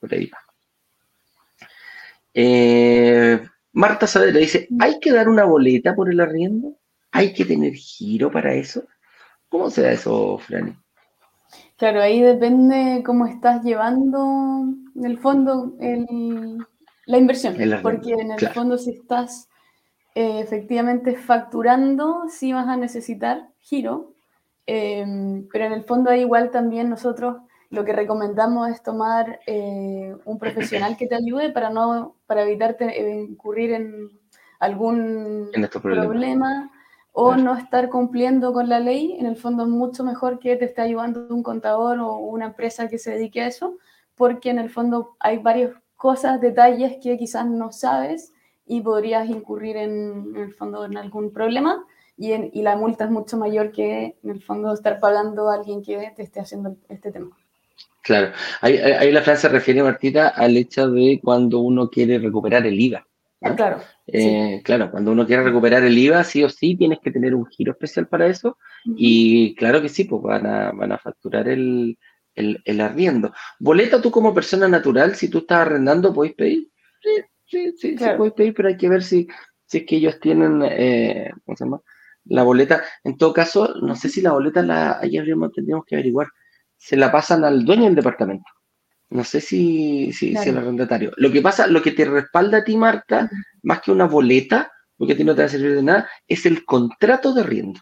[0.00, 0.38] Por ahí va.
[2.34, 3.40] Eh,
[3.72, 6.78] Marta Sadera dice, ¿hay que dar una boleta por el arriendo?
[7.10, 8.84] ¿Hay que tener giro para eso?
[9.48, 10.74] ¿Cómo se da eso, Franny?
[11.76, 14.64] Claro, ahí depende cómo estás llevando
[14.94, 15.72] en el fondo
[17.06, 19.48] la inversión, porque en el fondo si estás
[20.14, 24.12] eh, efectivamente facturando, sí vas a necesitar giro,
[24.66, 27.36] em, pero en el fondo ahí igual también nosotros
[27.70, 33.22] lo que recomendamos es tomar eh, un profesional que te ayude para no para evitarte
[33.22, 34.10] incurrir en
[34.60, 35.50] algún
[35.82, 36.70] problema
[37.12, 40.64] o no estar cumpliendo con la ley, en el fondo es mucho mejor que te
[40.64, 43.76] esté ayudando un contador o una empresa que se dedique a eso,
[44.14, 48.32] porque en el fondo hay varias cosas, detalles que quizás no sabes
[48.66, 51.84] y podrías incurrir en, el fondo en algún problema
[52.16, 55.82] y, y, la multa es mucho mayor que en el fondo estar pagando a alguien
[55.82, 57.36] que te esté haciendo este tema.
[58.02, 62.66] Claro, ahí, ahí la frase se refiere, Martita, al hecho de cuando uno quiere recuperar
[62.66, 63.06] el IVA.
[63.56, 63.80] Claro.
[64.06, 67.46] Eh, claro, cuando uno quiere recuperar el IVA, sí o sí tienes que tener un
[67.46, 68.58] giro especial para eso.
[68.84, 71.98] Y claro que sí, pues van a, van a facturar el,
[72.34, 73.32] el, arriendo.
[73.58, 76.68] Boleta, tú como persona natural, si tú estás arrendando, ¿puedes pedir?
[77.00, 77.10] Sí,
[77.46, 79.26] sí, sí, sí puedes pedir, pero hay que ver si,
[79.66, 81.80] si es que ellos tienen, eh, ¿cómo se llama?
[82.24, 82.84] La boleta.
[83.02, 86.28] En todo caso, no sé si la boleta, la, habríamos, tendríamos que averiguar,
[86.76, 88.44] se la pasan al dueño del departamento.
[89.12, 91.12] No sé si, si, el arrendatario.
[91.16, 93.30] Lo que pasa, lo que te respalda a ti, Marta,
[93.62, 96.46] más que una boleta, porque a ti no te va a servir de nada, es
[96.46, 97.80] el contrato de arriendo.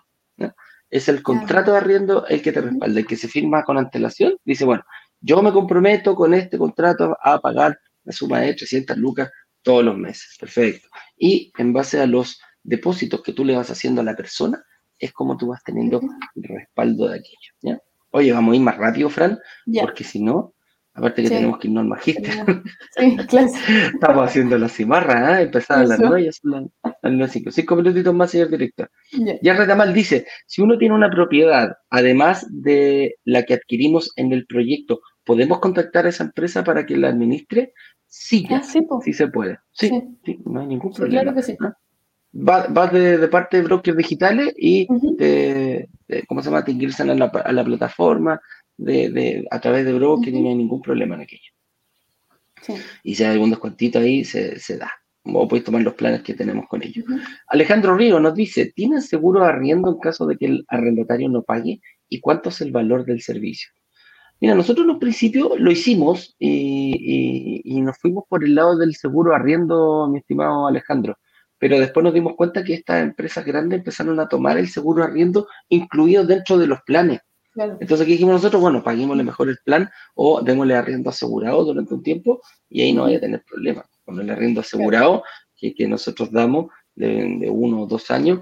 [0.91, 4.37] Es el contrato de arriendo el que te respalda, el que se firma con antelación.
[4.45, 4.83] Dice, bueno,
[5.20, 9.31] yo me comprometo con este contrato a pagar la suma de 300 lucas
[9.62, 10.37] todos los meses.
[10.41, 10.89] Perfecto.
[11.16, 14.64] Y en base a los depósitos que tú le vas haciendo a la persona,
[14.99, 16.01] es como tú vas teniendo
[16.35, 17.53] el respaldo de aquello.
[17.62, 17.78] ¿ya?
[18.11, 19.39] Oye, vamos a ir más rápido, Fran,
[19.81, 20.55] porque si no,
[21.01, 22.31] Aparte que tenemos que irnos al magíster.
[22.95, 23.49] Sí, claro.
[23.95, 25.45] Estamos haciendo la cimarra, ¿eh?
[25.45, 26.29] Empezar a las nueve,
[26.83, 27.51] a las cinco.
[27.51, 28.91] Cinco minutitos más, señor director.
[29.41, 34.47] Ya Retamal dice, si uno tiene una propiedad, además de la que adquirimos en el
[34.47, 37.73] proyecto, ¿podemos contactar a esa empresa para que la administre?
[38.07, 39.59] Sí, ah, sí, se puede.
[39.73, 39.91] Sí,
[40.45, 41.23] no hay ningún problema.
[41.23, 41.57] claro que sí.
[42.33, 44.87] Vas, de, parte de brokers digitales y
[46.29, 46.65] ¿cómo se llama?
[46.65, 48.41] Te ingresan a la, a la plataforma,
[48.81, 51.51] de, a través de broker y no hay ningún problema en aquello.
[53.03, 54.91] Y si hay algún descuentito ahí, se, da.
[55.24, 57.05] O puedes tomar los planes que tenemos con ellos.
[57.49, 61.81] Alejandro Río nos dice, ¿tienen seguro arriendo en caso de que el arrendatario no pague?
[62.09, 63.70] ¿Y cuánto es el valor del servicio?
[64.41, 68.95] Mira, nosotros en un principio lo hicimos y, y, nos fuimos por el lado del
[68.95, 71.18] seguro arriendo, mi estimado Alejandro.
[71.59, 75.47] Pero después nos dimos cuenta que estas empresas grandes empezaron a tomar el seguro arriendo
[75.68, 77.20] incluido dentro de los planes.
[77.55, 78.63] Entonces, aquí dijimos nosotros?
[78.63, 83.03] Bueno, paguémosle mejor el plan o démosle arriendo asegurado durante un tiempo y ahí no
[83.03, 83.87] vaya a tener problemas.
[84.05, 85.25] Con el arriendo asegurado
[85.57, 88.41] que, nosotros damos de, uno o dos años,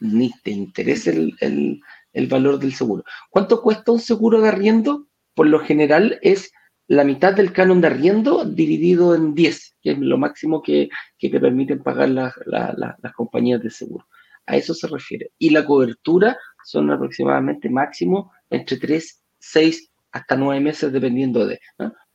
[0.00, 1.80] ni te interesa el,
[2.12, 3.04] el, valor del seguro.
[3.30, 5.06] ¿Cuánto cuesta un seguro de arriendo?
[5.34, 6.50] Por lo general es
[6.88, 10.88] la mitad del canon de arriendo dividido en 10, que es lo máximo que,
[11.18, 14.06] que te permiten pagar las compañías de seguro.
[14.46, 15.30] A eso se refiere.
[15.38, 21.60] Y la cobertura son aproximadamente máximo entre 3, 6 hasta 9 meses dependiendo de.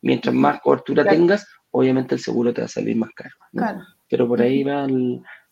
[0.01, 3.35] Mientras más cobertura tengas, obviamente el seguro te va a salir más caro.
[4.09, 4.85] Pero por ahí va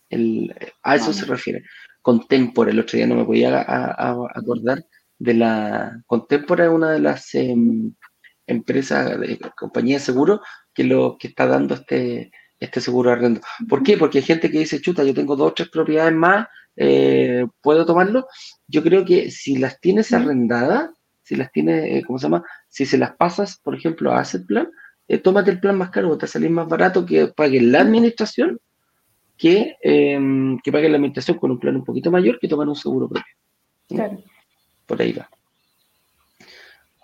[0.09, 0.55] el...
[0.83, 1.63] a eso se refiere.
[2.01, 4.83] Contempora, el otro día no me podía acordar
[5.17, 6.01] de la...
[6.05, 7.93] Contempora es una de las em,
[8.47, 10.41] empresas, de, compañía de seguro
[10.73, 13.41] que, lo, que está dando este, este seguro de arrendo.
[13.69, 13.97] ¿Por qué?
[13.97, 17.85] Porque hay gente que dice, chuta, yo tengo dos o tres propiedades más, eh, ¿puedo
[17.85, 18.27] tomarlo?
[18.67, 20.91] Yo creo que si las tienes arrendadas,
[21.23, 22.43] si las tienes, eh, ¿cómo se llama?
[22.67, 24.69] Si se las pasas, por ejemplo, a Asset Plan,
[25.07, 27.81] eh, tómate el plan más caro, te va a salir más barato que pague la
[27.81, 28.59] administración
[29.37, 32.75] que, em, que pague la administración con un plan un poquito mayor que tomar un
[32.75, 33.33] seguro propio.
[33.87, 34.23] Claro.
[34.85, 35.29] Por ahí va.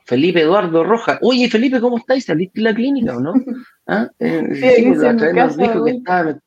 [0.06, 1.20] Felipe Eduardo Roja.
[1.22, 2.26] Oye, Felipe, ¿cómo estáis?
[2.26, 3.34] ¿Saliste de la clínica o no?
[3.88, 4.10] ¿Ah?
[4.20, 6.40] sí, sí la otra nos dijo que estaba,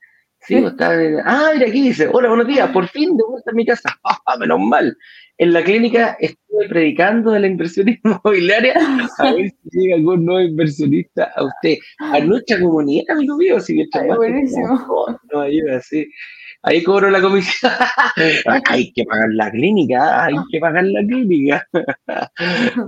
[0.47, 0.93] Sí, está.
[1.25, 3.89] Ah, mira, aquí dice: Hola, buenos días, por fin de vuelta en mi casa.
[4.27, 4.97] Ah, menos mal.
[5.39, 8.75] En la clínica estuve predicando de la inversión inmobiliaria.
[9.19, 13.59] A ver si llega algún nuevo inversionista a usted, a nuestra comunidad, amigo mío.
[13.61, 15.19] Si Ay, buenísimo.
[15.33, 16.07] No, ayuda, sí.
[16.63, 17.73] Ahí cobro la comisión.
[18.69, 21.67] hay que pagar la clínica, hay que pagar la clínica.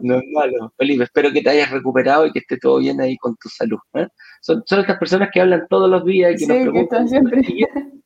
[0.02, 0.72] no es malo.
[0.76, 3.78] Felipe, espero que te hayas recuperado y que esté todo bien ahí con tu salud.
[3.94, 4.06] ¿eh?
[4.42, 7.08] Son, son estas personas que hablan todos los días y que nos preguntan.
[7.08, 7.42] siempre.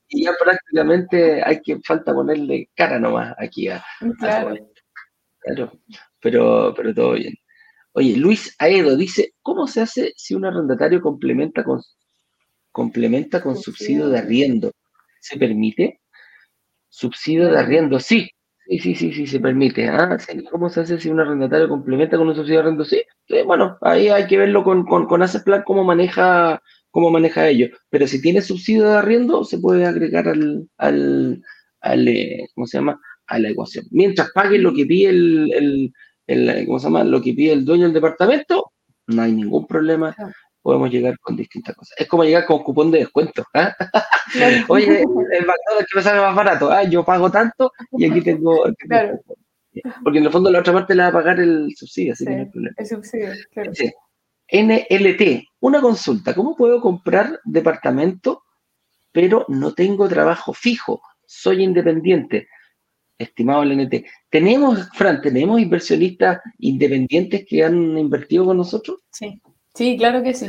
[0.09, 3.83] Y ya prácticamente hay que falta ponerle cara nomás aquí a,
[4.21, 4.55] claro.
[5.41, 5.73] claro.
[6.21, 7.35] Pero, pero todo bien.
[7.93, 11.81] Oye, Luis Aedo dice, ¿cómo se hace si un arrendatario complementa con
[12.71, 14.71] complementa con subsidio de arriendo?
[15.21, 16.03] ¿Se permite?
[16.89, 18.31] Subsidio de arriendo, sí.
[18.69, 19.89] Sí, sí, sí, sí, se permite.
[19.89, 20.19] Ah,
[20.51, 22.85] ¿Cómo se hace si un arrendatario complementa con un subsidio de arriendo?
[22.85, 23.03] Sí.
[23.47, 26.61] bueno, ahí hay que verlo con, con, con Plan cómo maneja,
[26.91, 27.69] cómo maneja ello.
[27.91, 31.43] Pero si tiene subsidio de arriendo, se puede agregar al, al,
[31.81, 33.01] al eh, ¿cómo se llama?
[33.29, 33.85] A la ecuación.
[33.93, 35.93] Mientras pague lo que pide el,
[36.27, 37.05] el, ¿cómo se llama?
[37.05, 38.73] Lo que pide el dueño del departamento,
[39.07, 40.15] no hay ningún problema
[40.67, 41.97] podemos llegar con distintas cosas.
[41.97, 43.45] Es como llegar con cupón de descuento.
[43.55, 43.73] ¿ah?
[44.69, 46.73] Oye, el McDonald's que me sale más barato.
[46.73, 48.65] Ah, yo pago tanto y aquí tengo.
[48.77, 49.21] Claro.
[50.03, 52.33] Porque en el fondo la otra parte la va a pagar el subsidio, así que
[52.33, 52.75] no hay problema.
[52.79, 53.71] El subsidio, claro.
[54.51, 56.35] NLT, una consulta.
[56.35, 58.43] ¿Cómo puedo comprar departamento,
[59.13, 61.01] pero no tengo trabajo fijo?
[61.27, 62.49] Soy independiente.
[63.17, 68.99] Estimado LNT, ¿tenemos, Fran, tenemos inversionistas independientes que han invertido con nosotros?
[69.13, 69.41] Sí.
[69.77, 70.47] Sí, claro que sí.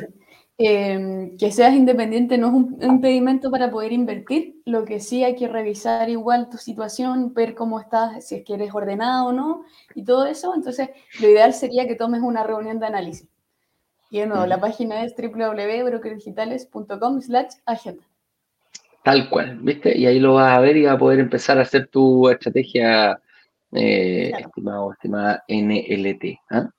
[0.57, 5.35] Em, que seas independiente no es un impedimento para poder invertir, lo que sí hay
[5.35, 9.65] que revisar igual tu situación, ver cómo estás, si es que eres ordenado o no,
[9.95, 10.55] y todo eso.
[10.55, 13.27] Entonces, lo ideal sería que tomes una reunión de análisis.
[14.09, 18.03] Y de nuevo, la página es www.brokerdigitales.com slash agenda.
[19.03, 19.97] Tal cual, ¿viste?
[19.97, 23.19] Y ahí lo vas a ver y vas a poder empezar a hacer tu estrategia,
[23.73, 26.39] eh, estimado, estimada NLT.
[26.49, 26.69] ¿ah?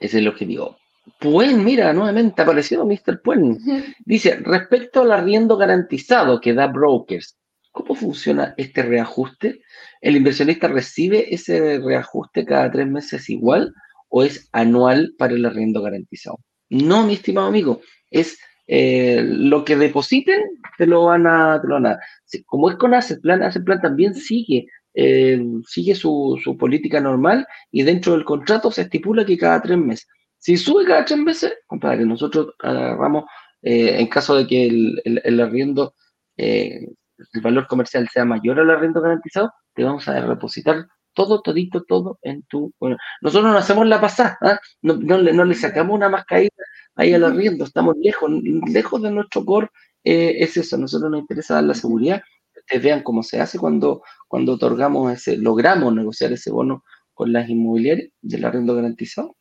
[0.00, 0.78] Ese es el objetivo.
[1.22, 3.22] Pues mira, nuevamente ha aparecido Mr.
[3.22, 3.56] Puen.
[4.04, 7.38] Dice, respecto al arriendo garantizado que da brokers,
[7.70, 9.62] ¿cómo funciona este reajuste?
[10.00, 13.72] ¿El inversionista recibe ese reajuste cada tres meses igual
[14.08, 16.40] o es anual para el arriendo garantizado?
[16.70, 20.40] No, mi estimado amigo, es eh, lo que depositen,
[20.76, 21.98] te lo van a, te lo van a
[22.46, 27.46] Como es con Asset Plan, Asset Plan también sigue, eh, sigue su, su política normal
[27.70, 30.08] y dentro del contrato se estipula que cada tres meses.
[30.42, 33.26] Si sube cada tres meses, compadre, nosotros agarramos,
[33.62, 35.94] eh, en caso de que el, arriendo,
[36.36, 36.88] eh,
[37.32, 42.18] el valor comercial sea mayor al arriendo garantizado, te vamos a depositar todo, todito, todo
[42.22, 42.72] en tu...
[42.80, 44.58] Bueno, nosotros no hacemos la pasada, ¿ah?
[44.82, 46.50] no, le, sacamos una más caída
[46.96, 48.28] ahí al arriendo, estamos lejos,
[48.66, 49.68] lejos de nuestro core,
[50.02, 52.20] eh, es eso, a nosotros nos interesa dar la seguridad,
[52.56, 56.82] ustedes vean cómo se hace cuando, cuando otorgamos ese, logramos negociar ese bono
[57.14, 59.36] con las inmobiliarias del arriendo garantizado,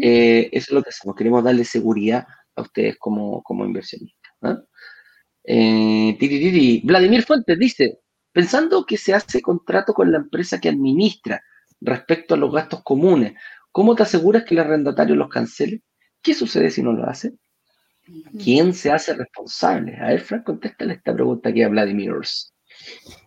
[0.00, 2.26] eh, eso es lo que hacemos, queremos darle seguridad
[2.56, 4.20] a ustedes como, como inversionistas.
[5.44, 8.00] Eh, Vladimir Fuentes dice,
[8.32, 11.42] pensando que se hace contrato con la empresa que administra
[11.80, 13.34] respecto a los gastos comunes,
[13.70, 15.82] ¿cómo te aseguras que el arrendatario los cancele?
[16.20, 17.34] ¿Qué sucede si no lo hace?
[18.42, 19.96] ¿Quién se hace responsable?
[19.96, 22.12] A ver, Frank, contéstale esta pregunta aquí a Vladimir.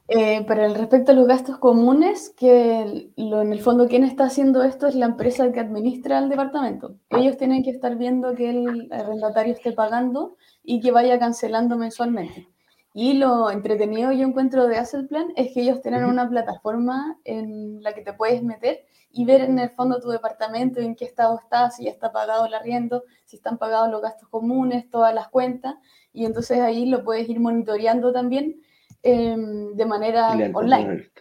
[0.07, 4.25] Eh, para el respecto a los gastos comunes, que lo, en el fondo quien está
[4.25, 6.97] haciendo esto es la empresa que administra el departamento.
[7.09, 12.47] Ellos tienen que estar viendo que el arrendatario esté pagando y que vaya cancelando mensualmente.
[12.93, 17.81] Y lo entretenido yo encuentro de Asset Plan es que ellos tienen una plataforma en
[17.81, 21.39] la que te puedes meter y ver en el fondo tu departamento, en qué estado
[21.39, 25.29] está, si ya está pagado el arriendo, si están pagados los gastos comunes, todas las
[25.29, 25.75] cuentas.
[26.13, 28.61] Y entonces ahí lo puedes ir monitoreando también
[29.07, 31.11] Em, de manera online.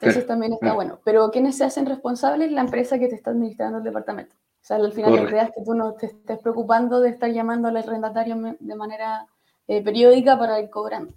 [0.00, 0.98] Entonces también está bueno.
[1.04, 2.50] Pero ¿quiénes se hacen responsables?
[2.50, 4.34] La empresa que te está administrando el departamento.
[4.34, 7.30] O sea, al final la idea es que tú no te estés preocupando de estar
[7.30, 9.24] llamando al arrendatario de manera
[9.68, 11.12] eh, periódica para ir cobrando.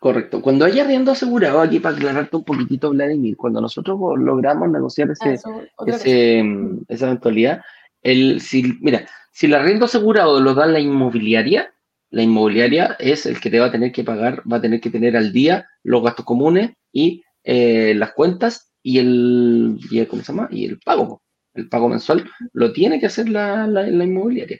[0.00, 0.42] Correcto.
[0.42, 5.40] Cuando hay arriendo asegurado, aquí para aclararte un poquitito, Vladimir, cuando nosotros logramos negociar ese,
[5.86, 7.62] ese, mm, esa eventualidad,
[8.02, 11.72] el, si, mira, si el arriendo asegurado lo da la inmobiliaria,
[12.10, 14.90] la inmobiliaria es el que te va a tener que pagar, va a tener que
[14.90, 21.22] tener al día los gastos comunes y eh, las cuentas y el, y el pago.
[21.54, 24.58] El pago mensual lo tiene que hacer la, la, inmobiliaria.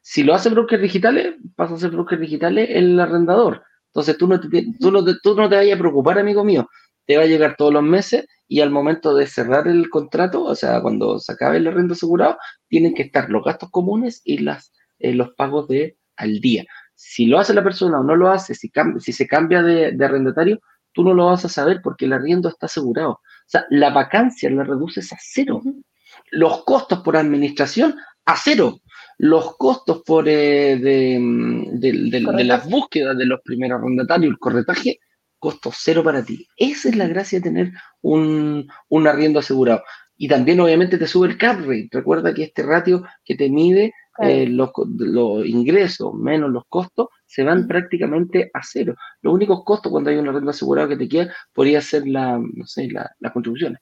[0.00, 3.62] Si lo hace brokers digitales, pasa a ser brokers digitales el arrendador.
[3.88, 6.68] Entonces tú no, te, tú, no tú no te vayas a preocupar, amigo mío.
[7.04, 10.54] Te va a llegar todos los meses y al momento de cerrar el contrato, o
[10.54, 12.38] sea, cuando se acabe el arrendo asegurado,
[12.68, 16.64] tienen que estar los gastos comunes y las, eh, los pagos de al día.
[16.96, 20.60] Si lo hace la persona o no lo hace, si, si se cambia de, arrendatario,
[20.92, 23.10] tú no lo vas a saber porque el arriendo está asegurado.
[23.10, 25.60] O sea, la vacancia la reduces a cero.
[26.30, 27.94] Los costos por administración
[28.24, 28.80] a cero.
[29.18, 34.98] Los costos por eh, de, las búsquedas de los primeros arrendatarios, el corretaje,
[35.38, 36.48] costo cero para ti.
[36.56, 39.82] Esa es la gracia de tener un, un arriendo asegurado.
[40.16, 41.88] Y también obviamente te sube el cap rate.
[41.92, 44.70] Recuerda que este ratio que te mide eh, los,
[45.44, 48.94] ingresos menos los costos se van prácticamente a cero.
[49.20, 52.66] Los únicos costos cuando hay una renta asegurada que te queda podría ser la, no
[52.66, 53.80] sé, la, las contribuciones.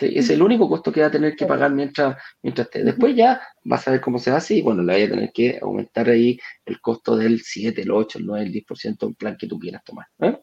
[0.00, 2.82] Es el único costo que va a tener que pagar mientras, mientras esté.
[2.82, 5.58] Después ya vas a ver cómo se hace y bueno, le vaya a tener que
[5.60, 9.46] aumentar ahí el costo del 7, el 8, el 9, el 10%, el plan que
[9.46, 10.06] tú quieras tomar.
[10.20, 10.38] ¿eh?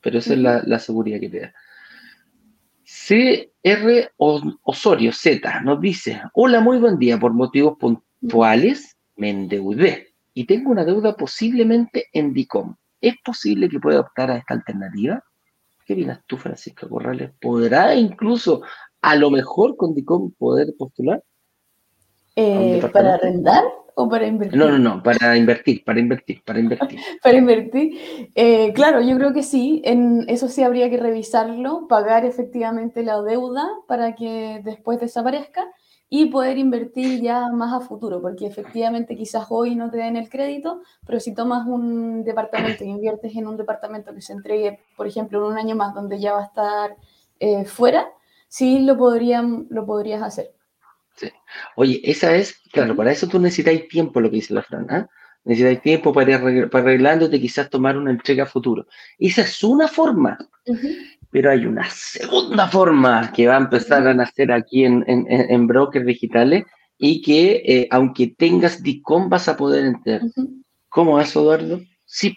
[0.00, 1.54] Pero esa es la, la, seguridad que te da.
[2.84, 7.18] CR Osorio Z nos dice, hola, muy buen día.
[7.18, 12.76] Por motivos puntuales actuales me endeudé y tengo una deuda posiblemente en DICOM.
[13.00, 15.22] ¿Es posible que pueda optar a esta alternativa?
[15.86, 17.32] ¿Qué opinas tú, Francisca Corrales?
[17.40, 18.62] ¿Podrá incluso,
[19.00, 21.22] a lo mejor con DICOM, poder postular?
[22.36, 23.64] Eh, ¿Para arrendar
[23.96, 24.58] o para invertir?
[24.58, 27.00] No, no, no, para invertir, para invertir, para invertir.
[27.22, 28.30] para invertir.
[28.34, 29.82] Eh, claro, yo creo que sí.
[29.84, 35.66] En eso sí habría que revisarlo, pagar efectivamente la deuda para que después desaparezca
[36.12, 40.28] y poder invertir ya más a futuro, porque efectivamente quizás hoy no te den el
[40.28, 45.06] crédito, pero si tomas un departamento y inviertes en un departamento que se entregue, por
[45.06, 46.96] ejemplo, en un año más donde ya va a estar
[47.38, 48.08] eh, fuera,
[48.48, 50.52] sí lo, podrían, lo podrías hacer.
[51.76, 55.08] Oye, esa es, claro, para eso tú necesitas tiempo, lo que dice la Fran, ¿ah?
[55.44, 58.86] Necesitas tiempo para ir para arreglándote, quizás tomar una entrega a futuro.
[59.18, 60.36] Esa es una forma,
[61.30, 65.66] pero hay una segunda forma que va a empezar a nacer aquí en, en, en
[65.66, 66.64] brokers digitales
[66.98, 70.20] y que eh, aunque tengas DICOM vas a poder entrar.
[70.90, 71.80] ¿Cómo es, Eduardo?
[72.04, 72.36] Sí,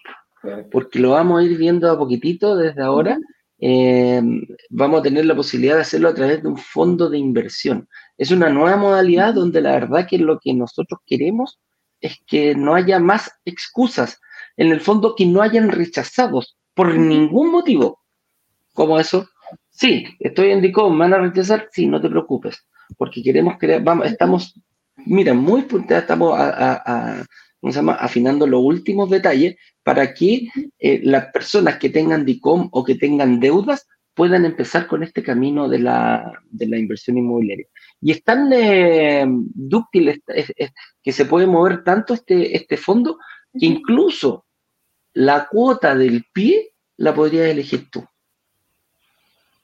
[0.72, 3.18] porque lo vamos a ir viendo a poquitito desde ahora.
[3.60, 4.22] Eh,
[4.70, 7.88] vamos a tener la posibilidad de hacerlo a través de un fondo de inversión.
[8.18, 11.60] Es una nueva modalidad donde la verdad que lo que nosotros queremos
[12.04, 14.20] es que no haya más excusas.
[14.58, 18.02] En el fondo, que no hayan rechazados por ningún motivo.
[18.74, 19.28] ¿Cómo eso?
[19.70, 21.70] Sí, estoy en DICOM, ¿me van a rechazar?
[21.72, 24.54] Sí, no te preocupes, porque queremos crear, vamos, estamos,
[24.98, 27.26] mira, muy punteados, estamos a,
[27.60, 27.94] ¿cómo se llama?
[27.94, 30.48] afinando los últimos detalles para que
[30.80, 35.68] eh, las personas que tengan DICOM o que tengan deudas puedan empezar con este camino
[35.70, 37.66] de la, de la inversión inmobiliaria.
[38.04, 40.22] Y es tan eh, dúctil
[41.02, 43.18] que se puede mover tanto este, este fondo
[43.58, 44.46] que incluso
[45.14, 48.04] la cuota del pie la podrías elegir tú.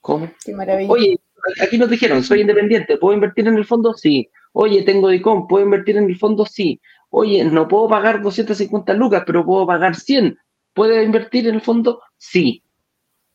[0.00, 0.30] ¿Cómo?
[0.42, 0.90] Qué maravilla.
[0.90, 1.20] Oye,
[1.62, 3.92] aquí nos dijeron, soy independiente, ¿puedo invertir en el fondo?
[3.92, 4.30] Sí.
[4.52, 6.46] Oye, tengo DICOM, ¿puedo invertir en el fondo?
[6.46, 6.80] Sí.
[7.10, 10.38] Oye, no puedo pagar 250 lucas, pero puedo pagar 100.
[10.72, 12.00] ¿Puede invertir en el fondo?
[12.16, 12.62] Sí.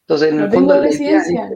[0.02, 0.74] Entonces, en no el fondo.
[0.74, 1.52] Tengo residencia.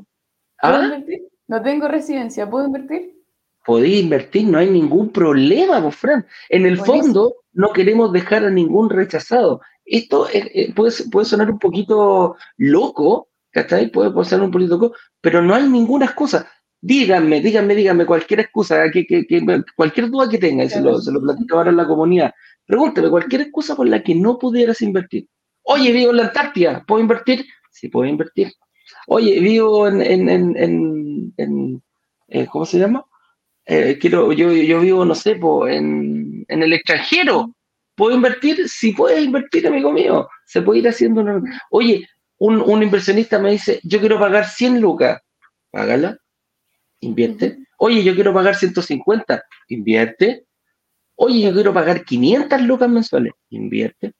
[0.61, 0.81] ¿Ah?
[0.83, 1.27] invertir?
[1.47, 3.18] No tengo residencia, ¿puedo invertir?
[3.65, 6.25] Podéis invertir, no hay ningún problema, vos, Fran.
[6.49, 9.61] En el fondo, no queremos dejar a ningún rechazado.
[9.85, 13.91] Esto eh, puede, puede sonar un poquito loco, ¿cachai?
[13.91, 16.49] Puede, puede sonar un poquito loco, pero no hay ninguna excusa.
[16.81, 19.25] Díganme, díganme, díganme cualquier excusa, que, que,
[19.75, 22.31] cualquier duda que tenga, y se lo, se lo platico ahora en la comunidad.
[22.65, 25.27] Pregúnteme cualquier excusa por la que no pudieras invertir.
[25.63, 27.45] Oye, vivo en la Antártida, ¿puedo invertir?
[27.69, 28.53] Sí, puedo invertir.
[29.07, 31.83] Oye, vivo en, en, en, en
[32.27, 33.03] eh, ¿cómo se llama?
[33.71, 35.39] Eh, quiero, yo, yo vivo, no sé,
[35.69, 37.53] en, en el extranjero.
[37.95, 38.67] ¿Puedo invertir?
[38.67, 40.27] Sí puedes invertir, amigo mío.
[40.45, 41.41] Se puede ir haciendo una...
[41.69, 42.07] Oye,
[42.39, 45.21] un, un inversionista me dice, yo quiero pagar 100 lucas.
[45.69, 46.17] Págala
[47.01, 47.59] invierte.
[47.77, 50.45] Oye, yo quiero pagar 150, invierte.
[51.15, 54.13] Oye, yo quiero pagar 500 lucas mensuales, invierte.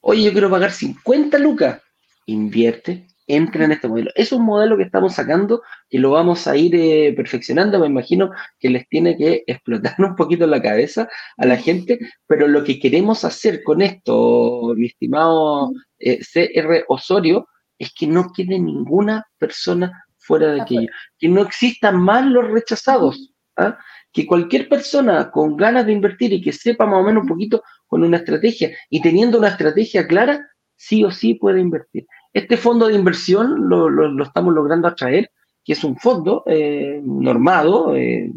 [0.00, 1.82] Oye, yo quiero pagar 50 lucas,
[2.26, 3.06] invierte.
[3.30, 4.10] Entra en este modelo.
[4.14, 7.78] Es un modelo que estamos sacando y lo vamos a ir eh, perfeccionando.
[7.78, 12.48] Me imagino que les tiene que explotar un poquito la cabeza a la gente, pero
[12.48, 17.48] lo que queremos hacer con esto, mi estimado eh, CR Osorio,
[17.78, 20.88] es que no quede ninguna persona fuera de aquello.
[21.18, 23.32] Que no existan más los rechazados.
[23.56, 23.78] ¿ah?
[24.12, 27.62] Que cualquier persona con ganas de invertir y que sepa más o menos un poquito
[27.86, 32.06] con una estrategia y teniendo una estrategia clara, sí o sí puede invertir.
[32.38, 35.30] Este fondo de inversión lo, estamos logrando atraer,
[35.64, 38.30] que es un fondo eh, normado, eh,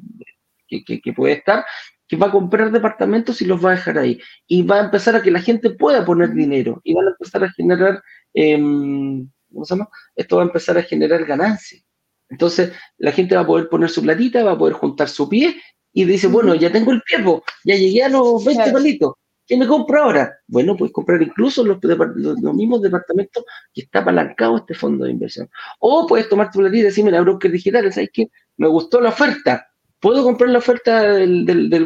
[0.67, 1.63] que, puede estar,
[2.07, 4.19] que va a comprar departamentos y los va a dejar ahí.
[4.47, 7.43] Y va a empezar a que la gente pueda poner dinero y van a empezar
[7.43, 8.01] a generar
[8.33, 9.89] em, ¿cómo se llama?
[10.15, 11.83] Esto va a empezar a generar ganancias.
[12.29, 15.61] Entonces, la gente va a poder poner su platita, va a poder juntar su pie
[15.93, 17.23] y dice, bueno, ya tengo el pie,
[17.65, 19.13] ya llegué a los 20 palitos.
[19.51, 20.39] ¿Qué me compro ahora?
[20.47, 23.43] Bueno, puedes comprar incluso los, los, mismos departamentos
[23.73, 25.49] que está apalancado este fondo de inversión.
[25.79, 28.29] O puedes tomar tu platita y decirme, la broker digital, ¿sabes qué?
[28.55, 29.67] Me gustó la oferta.
[29.99, 31.85] ¿Puedo comprar la oferta del, del, del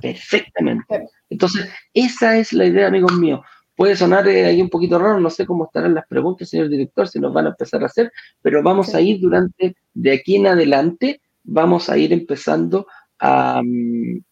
[0.00, 1.08] Perfectamente.
[1.28, 3.40] Entonces, esa es la idea, amigos míos.
[3.74, 7.08] Puede sonar eh, ahí un poquito raro, no sé cómo estarán las preguntas, señor director,
[7.08, 10.46] si nos van a empezar a hacer, pero vamos a ir durante, de aquí en
[10.46, 12.86] adelante, vamos a ir empezando
[13.18, 14.22] a, mm,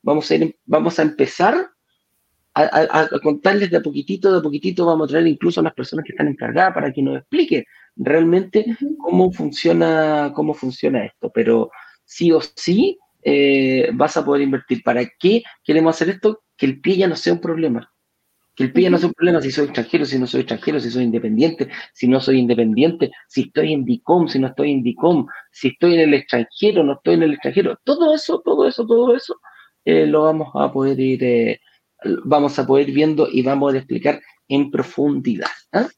[0.00, 1.71] vamos, a ir, vamos a empezar
[2.54, 6.04] a, contarles de a poquitito, de a poquitito, vamos a traer incluso a las personas
[6.04, 7.64] que están encargadas para que nos explique
[7.96, 8.64] realmente
[8.98, 11.30] cómo funciona, cómo funciona esto.
[11.34, 11.70] Pero
[12.04, 14.82] sí o sí eh, vas a poder invertir.
[14.82, 16.42] ¿Para qué queremos hacer esto?
[16.56, 17.92] Que el pie ya no sea un problema
[18.54, 20.90] que el PIA no es un problema si soy extranjero, si no soy extranjero, si
[20.90, 25.26] soy independiente, si no soy independiente, si estoy en DICOM, si no estoy en DICOM,
[25.50, 27.78] si estoy en el extranjero, no estoy en el extranjero.
[27.84, 29.40] Todo eso, todo eso, todo eso
[29.84, 31.60] eh, lo vamos a poder ir, eh,
[32.24, 35.50] vamos a poder viendo y vamos a explicar en profundidad.
[35.72, 35.88] ¿ah?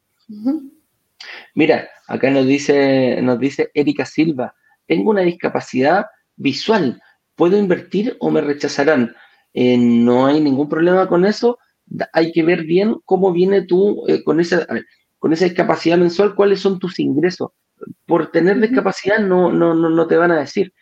[1.55, 4.55] Mira, acá nos dice, nos dice Erika Silva,
[4.87, 7.01] tengo una discapacidad visual,
[7.35, 9.15] ¿puedo invertir o me rechazarán?
[9.53, 11.59] Eh, no hay ningún problema con eso
[12.13, 14.67] hay que ver bien cómo viene tú eh, con, esa,
[15.19, 17.51] con esa discapacidad mensual, cuáles son tus ingresos.
[18.07, 20.73] Por tener discapacidad no, no, no, no te van a decir,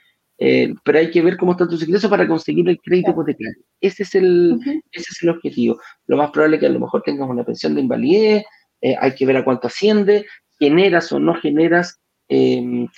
[0.44, 3.62] eh, pero hay que ver cómo están tus ingresos para conseguir el crédito hipotecario.
[3.80, 4.58] Ese es el,
[4.90, 5.78] ese es el objetivo.
[6.08, 8.44] Lo más probable es que a lo mejor tengas una pensión de invalidez,
[8.80, 10.26] eh, hay que ver a cuánto asciende,
[10.58, 12.88] generas o no generas, em,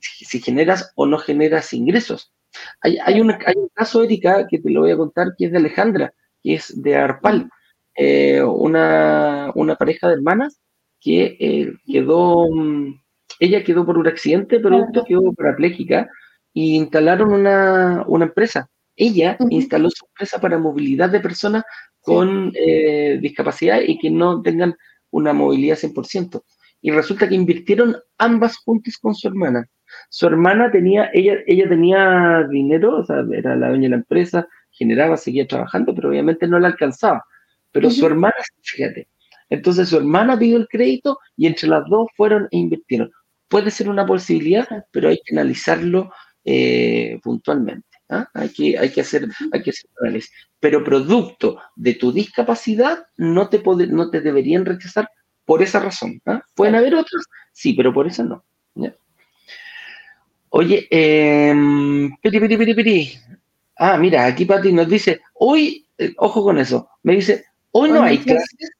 [0.00, 2.32] si generas o no generas ingresos.
[2.80, 3.32] Hay, un
[3.74, 6.96] caso, Erika, que te lo voy a contar, que es de Alejandra, que es de
[6.96, 7.48] Arpal,
[7.94, 10.60] eh, una, pareja de hermanas
[11.00, 13.00] que eh, quedó, mm,
[13.38, 16.10] ella quedó por un accidente, pero quedó parapléjica,
[16.58, 18.68] y instalaron una, empresa.
[18.96, 21.62] Ella instaló su empresa para movilidad de personas
[22.00, 24.74] con eh, discapacidad y que no tengan
[25.12, 26.42] una movilidad 100%.
[26.80, 29.68] Y resulta que invirtieron ambas juntas con su hermana.
[30.10, 34.48] Su hermana tenía, ella, ella tenía dinero, o sea, era la dueña de la empresa,
[34.72, 37.24] generaba, seguía trabajando, pero obviamente no la alcanzaba.
[37.70, 39.06] Pero su hermana, fíjate,
[39.48, 43.12] entonces su hermana pidió el crédito y entre las dos fueron e invirtieron.
[43.46, 46.10] Puede ser una posibilidad, pero hay que analizarlo
[46.50, 47.98] eh, puntualmente.
[48.08, 48.26] ¿ah?
[48.32, 50.32] Hay, que, hay, que hacer, hay que hacer análisis.
[50.58, 55.10] Pero producto de tu discapacidad no te, no te deberían rechazar
[55.44, 56.22] por esa razón.
[56.24, 56.42] ¿ah?
[56.54, 57.22] Pueden haber otras,
[57.52, 58.44] sí, pero por esa no.
[60.50, 61.54] Oye, eh,
[63.76, 68.02] Ah, mira, aquí Pati nos dice, hoy, eh, ojo con eso, me dice, hoy no
[68.02, 68.70] hay clases.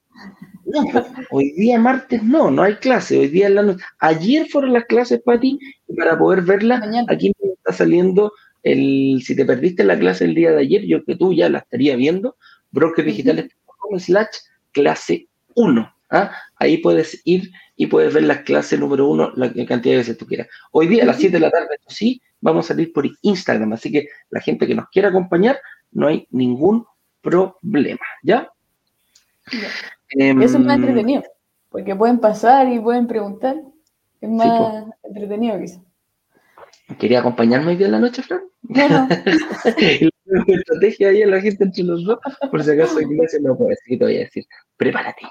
[0.68, 0.84] No,
[1.30, 3.82] hoy día martes no, no hay clase, hoy día en la noche.
[4.00, 5.58] Ayer fueron las clases, Pati,
[5.96, 10.50] para poder verla, aquí me está saliendo el, si te perdiste la clase el día
[10.50, 12.36] de ayer, yo que tú ya la estaría viendo,
[12.72, 14.26] brokerdigitales.com slash
[14.72, 15.94] clase 1.
[16.10, 16.32] ¿ah?
[16.56, 20.26] Ahí puedes ir y puedes ver las clases número 1, la cantidad de veces tú
[20.26, 20.48] quieras.
[20.70, 23.90] Hoy día a las 7 de la tarde, sí, vamos a salir por Instagram, así
[23.90, 25.58] que la gente que nos quiera acompañar,
[25.92, 26.84] no hay ningún
[27.22, 28.50] problema, ¿ya?
[30.10, 31.22] Em, Eso es más entretenido,
[31.68, 33.56] porque pueden pasar y pueden preguntar.
[34.20, 35.80] Es más entretenido quizás.
[36.98, 38.40] ¿Quería acompañarme hoy día en la noche, Fran?
[38.62, 39.08] No, no.
[40.46, 42.18] estrategia ahí a la gente entre los dos,
[42.50, 44.44] por si acaso Ignacio no puede decir, te voy a decir,
[44.76, 45.22] prepárate.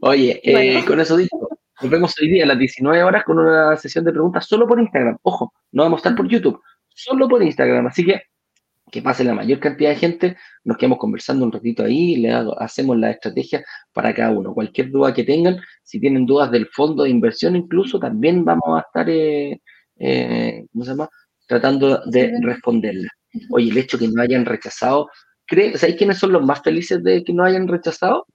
[0.00, 1.36] Oye, eh, con eso dicho,
[1.80, 4.80] nos vemos hoy día a las 19 horas con una sesión de preguntas solo por
[4.80, 5.18] Instagram.
[5.22, 7.86] Ojo, no vamos a estar por YouTube, solo por Instagram.
[7.86, 8.22] Así que
[8.90, 12.96] que pase la mayor cantidad de gente, nos quedamos conversando un ratito ahí, le hacemos
[12.96, 14.54] la estrategia para cada uno.
[14.54, 18.80] Cualquier duda que tengan, si tienen dudas del fondo de inversión incluso, también vamos a
[18.80, 19.60] estar, eh,
[19.98, 21.08] eh, ¿cómo se llama?
[21.48, 23.08] Tratando de responderla.
[23.50, 25.08] Oye, el hecho que no hayan rechazado,
[25.48, 28.26] ¿sabéis quiénes son los más felices de que no hayan rechazado?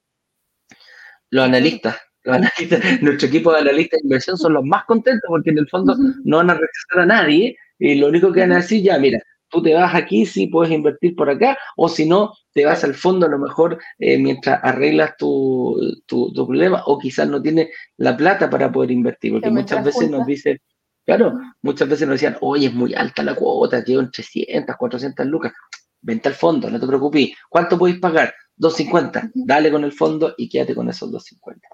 [1.30, 1.96] Los analistas.
[3.00, 6.36] nuestro equipo de analistas de inversión son los más contentos porque en el fondo no
[6.36, 9.18] van a rechazar a nadie y lo único que van a decir, ya, mira,
[9.52, 12.94] tú te vas aquí, sí puedes invertir por acá, o si no, te vas al
[12.94, 18.16] fondo a lo mejor eh, mientras arreglas tu, tu, problema, o quizás no tienes la
[18.16, 20.58] plata para poder invertir, porque muchas veces nos dicen,
[21.04, 25.52] claro, muchas veces nos decían, oye, es muy alta la cuota, en 300, 400 lucas,
[26.00, 28.34] vente al fondo, no te preocupes, ¿cuánto podéis pagar?
[28.56, 31.68] 250, dale con el fondo y quédate con esos 250.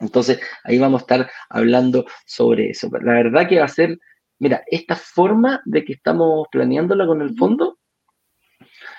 [0.00, 2.88] Entonces, ahí vamos a estar hablando sobre eso.
[3.02, 3.98] La verdad que va a ser,
[4.38, 7.78] mira, esta forma de que estamos planeándola con el fondo,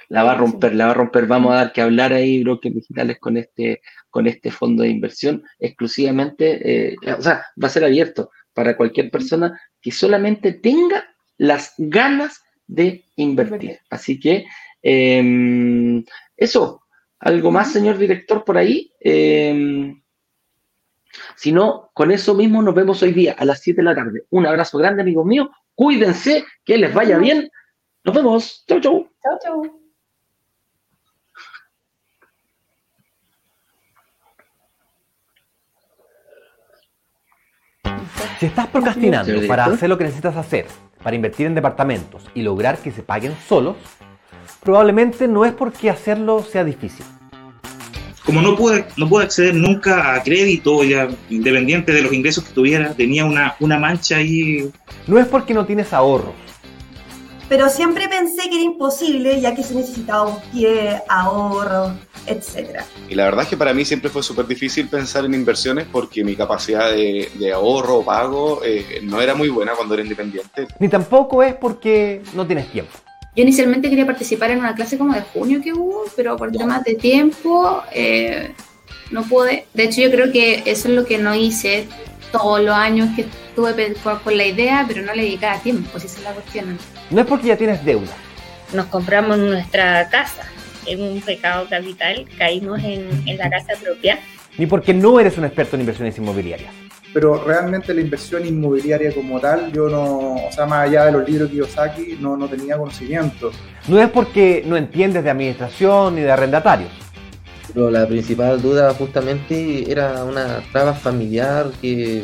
[0.09, 1.27] la va a romper, la va a romper.
[1.27, 5.43] Vamos a dar que hablar ahí, brokers digitales, con este, con este fondo de inversión
[5.59, 11.73] exclusivamente, eh, o sea, va a ser abierto para cualquier persona que solamente tenga las
[11.77, 13.79] ganas de invertir.
[13.89, 14.45] Así que,
[14.81, 16.03] em,
[16.35, 16.83] eso,
[17.19, 18.91] algo más, señor director, por ahí.
[18.99, 19.93] Eh,
[21.35, 24.23] si no, con eso mismo nos vemos hoy día a las 7 de la tarde.
[24.29, 25.49] Un abrazo grande, amigos míos.
[25.75, 27.49] Cuídense, que les vaya bien.
[28.03, 28.65] Nos vemos.
[28.67, 29.09] Chau, chau.
[29.23, 29.79] Chau, chau.
[38.39, 40.65] Si estás procrastinando para hacer lo que necesitas hacer,
[41.03, 43.75] para invertir en departamentos y lograr que se paguen solos,
[44.61, 47.05] probablemente no es porque hacerlo sea difícil
[48.29, 52.53] como no pude, no pude acceder nunca a crédito, ya independiente de los ingresos que
[52.53, 54.69] tuviera, tenía una, una mancha ahí.
[55.07, 56.35] No es porque no tienes ahorros.
[57.47, 61.95] Pero siempre pensé que era imposible, ya que se necesitaba un pie, ahorro,
[62.27, 62.81] etc.
[63.09, 66.23] Y la verdad es que para mí siempre fue súper difícil pensar en inversiones porque
[66.23, 70.67] mi capacidad de, de ahorro o pago eh, no era muy buena cuando era independiente.
[70.79, 72.95] Ni tampoco es porque no tienes tiempo.
[73.35, 76.83] Yo inicialmente quería participar en una clase como de junio que hubo, pero por temas
[76.83, 78.51] de tiempo eh,
[79.11, 79.65] no pude.
[79.73, 81.87] De hecho, yo creo que eso es lo que no hice
[82.31, 83.93] todos los años que estuve
[84.23, 86.77] con la idea, pero no le dedicaba tiempo, si esa es la cuestión.
[87.11, 88.13] No es porque ya tienes deuda.
[88.73, 90.43] Nos compramos nuestra casa,
[90.85, 94.19] en un pecado capital, caímos en, en la casa propia.
[94.57, 99.39] Ni porque no eres un experto en inversiones inmobiliarias pero realmente la inversión inmobiliaria como
[99.39, 102.77] tal, yo no, o sea, más allá de los libros de Kiyosaki, no, no tenía
[102.77, 103.51] conocimiento.
[103.87, 106.91] No es porque no entiendes de administración ni de arrendatarios.
[107.73, 112.23] Pero la principal duda justamente era una traba familiar que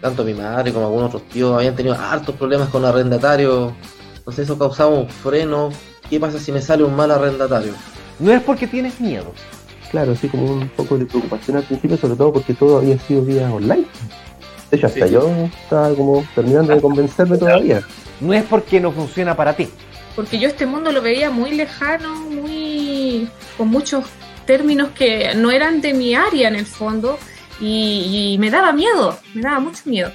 [0.00, 3.72] tanto mi madre como algunos otros tíos habían tenido hartos problemas con arrendatarios
[4.16, 5.70] Entonces eso causaba un freno.
[6.10, 7.72] ¿Qué pasa si me sale un mal arrendatario?
[8.18, 9.32] No es porque tienes miedo.
[9.92, 13.22] Claro, sí, como un poco de preocupación al principio, sobre todo porque todo había sido
[13.22, 13.84] vía online.
[14.70, 15.30] De hecho, hasta yo
[15.62, 17.82] estaba como terminando de convencerme todavía.
[18.18, 19.68] No es porque no funciona para ti.
[20.16, 23.28] Porque yo este mundo lo veía muy lejano, muy
[23.58, 24.06] con muchos
[24.46, 27.18] términos que no eran de mi área en el fondo
[27.60, 30.10] y, y me daba miedo, me daba mucho miedo.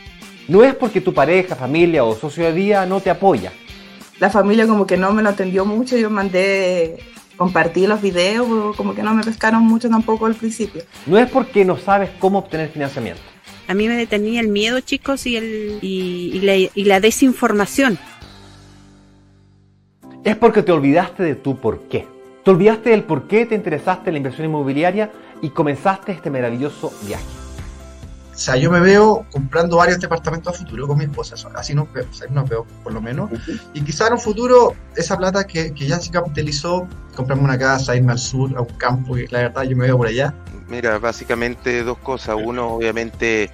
[0.47, 3.51] No es porque tu pareja, familia o socio de día no te apoya.
[4.19, 6.97] La familia como que no me lo atendió mucho, yo mandé
[7.38, 10.84] compartir los videos, como que no me pescaron mucho tampoco al principio.
[11.05, 13.22] No es porque no sabes cómo obtener financiamiento.
[13.68, 17.97] A mí me detenía el miedo, chicos, y, el, y, y, la, y la desinformación.
[20.23, 22.07] Es porque te olvidaste de tu por qué.
[22.43, 25.11] Te olvidaste del por qué te interesaste en la inversión inmobiliaria
[25.41, 27.36] y comenzaste este maravilloso viaje.
[28.38, 31.91] O sea, yo me veo comprando varios departamentos a futuro con mi esposa, así nos
[31.91, 33.31] veo, así nos veo por lo menos.
[33.73, 37.95] Y quizá en un futuro esa plata que, que ya se capitalizó, comprarme una casa,
[37.95, 40.35] irme al sur, a un campo, que la verdad yo me veo por allá.
[40.68, 42.35] Mira, básicamente dos cosas.
[42.39, 43.49] Uno, obviamente,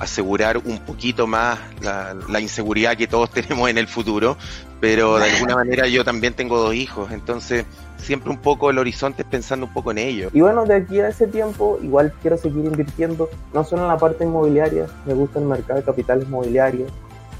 [0.00, 4.36] asegurar un poquito más la, inseguridad que todos tenemos en el futuro,
[4.84, 7.64] pero de alguna manera yo también tengo dos hijos, entonces
[7.96, 10.28] siempre un poco el horizonte es pensando un poco en ello.
[10.34, 13.96] Y bueno, de aquí a ese tiempo igual quiero seguir invirtiendo, no solo en la
[13.96, 16.92] parte inmobiliaria, me gusta el mercado de capitales mobiliarios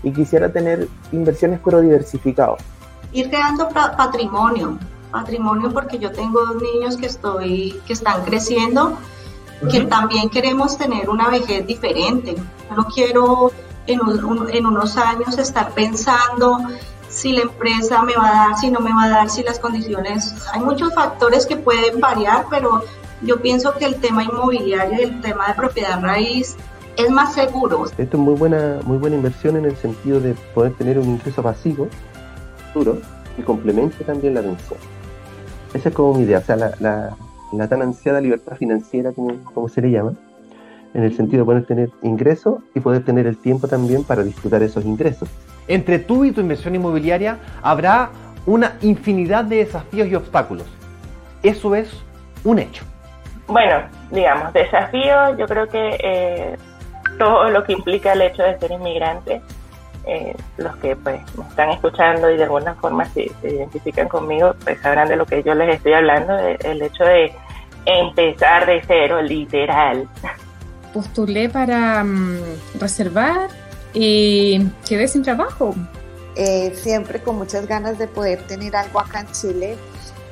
[0.03, 2.63] y quisiera tener inversiones pero diversificados.
[3.13, 4.79] Ir creando patrimonio,
[5.13, 8.97] patrimonio porque yo tengo dos niños que estoy que están creciendo
[9.71, 12.37] que también queremos tener una vejez diferente.
[12.71, 13.53] Yo no quiero
[13.87, 16.59] en, un, en, unos años estar pensando
[17.15, 19.61] si la empresa me va a dar, si no me va a dar, si las
[19.61, 20.35] condiciones.
[20.53, 22.83] Hay muchos factores que pueden variar, pero
[23.23, 26.57] yo pienso que el tema inmobiliario y el tema de propiedad raíz
[26.97, 27.87] es más seguro.
[27.87, 31.41] Esto es muy buena, muy buena inversión en el sentido de poder tener un ingreso
[31.43, 31.89] pasivo,
[32.75, 32.99] duro,
[33.39, 34.79] y complemente también la pensión.
[35.73, 39.93] Esa es como mi idea, o sea, la, tan ansiada libertad financiera, como, se le
[39.93, 40.15] llama,
[40.95, 44.63] en el sentido de poder tener ingresos y poder tener el tiempo también para disfrutar
[44.65, 45.29] esos ingresos.
[45.69, 48.11] Entre tú y tu inversión inmobiliaria habrá
[48.47, 50.67] una infinidad de desafíos y obstáculos.
[51.43, 52.03] Eso es
[52.45, 52.85] un hecho.
[53.47, 56.57] Bueno, digamos, desafíos, yo creo que eh,
[57.19, 59.43] todo lo que implica el hecho de ser inmigrante,
[60.07, 64.55] eh, los que pues me están escuchando y de alguna forma se, se, identifican conmigo,
[64.63, 67.33] pues sabrán de lo que yo les estoy hablando, de, el hecho de
[67.87, 70.09] empezar de cero, literal.
[70.93, 72.39] Postulé para um,
[72.79, 73.49] reservar
[73.95, 75.75] y quedé sin trabajo.
[76.37, 79.77] Eh, siempre con muchas ganas de poder tener algo acá en Chile.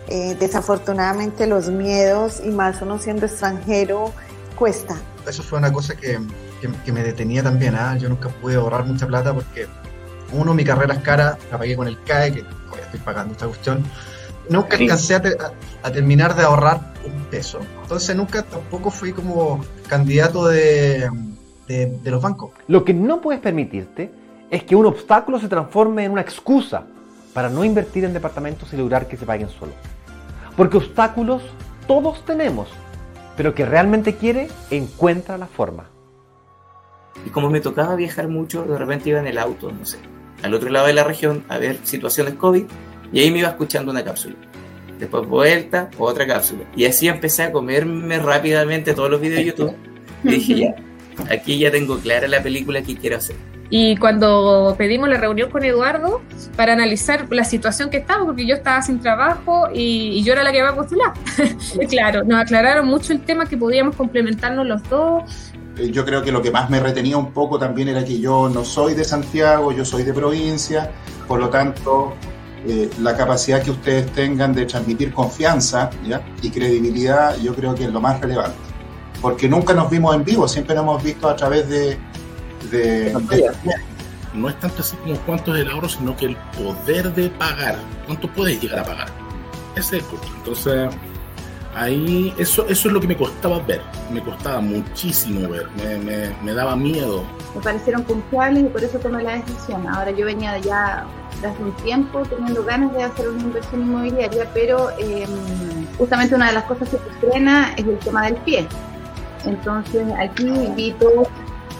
[0.09, 4.12] Eh, desafortunadamente los miedos y más uno siendo extranjero
[4.56, 4.97] cuesta.
[5.26, 6.18] Eso fue una cosa que,
[6.60, 7.74] que, que me detenía también.
[7.76, 7.98] ¿eh?
[7.98, 9.68] Yo nunca pude ahorrar mucha plata porque
[10.32, 13.47] uno, mi carrera es cara, la pagué con el CAE, que hoy estoy pagando esta
[13.47, 13.84] cuestión
[14.48, 15.52] nunca alcancé a, te, a,
[15.86, 17.60] a, terminar de ahorrar un peso.
[17.82, 21.09] Entonces nunca tampoco fui como candidato de,
[21.72, 22.50] de, de, los bancos.
[22.68, 24.10] Lo que no puedes permitirte
[24.50, 26.84] es que un obstáculo se transforme en una excusa
[27.32, 29.74] para no invertir en departamentos y lograr que se paguen solos.
[30.56, 31.42] Porque obstáculos
[31.86, 32.68] todos tenemos,
[33.36, 35.86] pero que realmente quiere encuentra la forma.
[37.26, 39.98] Y como me tocaba viajar mucho, de repente iba en el auto, no sé,
[40.42, 42.64] al otro lado de la región a ver situaciones COVID
[43.12, 44.36] y ahí me iba escuchando una cápsula.
[44.98, 46.64] Después vuelta, otra cápsula.
[46.76, 49.76] Y así empecé a comerme rápidamente todos los videos de YouTube.
[50.22, 50.74] Y dije, ya,
[51.30, 53.36] aquí ya tengo clara la película que quiero hacer.
[53.74, 56.20] Y cuando pedimos la reunión con Eduardo
[56.56, 60.42] para analizar la situación que estaba, porque yo estaba sin trabajo y, y yo era
[60.42, 61.14] la que iba a postular.
[61.88, 65.22] claro, nos aclararon mucho el tema que podíamos complementarnos los dos.
[65.90, 68.62] Yo creo que lo que más me retenía un poco también era que yo no
[68.62, 70.90] soy de Santiago, yo soy de provincia,
[71.26, 72.14] por lo tanto
[72.66, 76.22] eh, la capacidad que ustedes tengan de transmitir confianza ¿ya?
[76.42, 78.71] y credibilidad, yo creo que es lo más relevante.
[79.22, 81.96] Porque nunca nos vimos en vivo, siempre nos hemos visto a través de...
[82.70, 83.50] de, de...
[84.34, 87.76] No es tanto así como cuánto es el ahorro, sino que el poder de pagar.
[88.06, 89.08] ¿Cuánto puedes llegar a pagar?
[89.76, 90.26] Ese es el punto.
[90.38, 90.90] Entonces,
[91.74, 93.82] ahí eso, eso es lo que me costaba ver.
[94.10, 95.68] Me costaba muchísimo ver.
[95.76, 97.24] Me, me, me daba miedo.
[97.54, 99.86] Me parecieron puntuales y por eso tomé la decisión.
[99.86, 101.06] Ahora yo venía de ya
[101.38, 105.26] hace un tiempo teniendo ganas de hacer una inversión inmobiliaria, pero eh,
[105.98, 108.66] justamente una de las cosas que se frena es el tema del pie.
[109.44, 111.28] Entonces aquí vi todos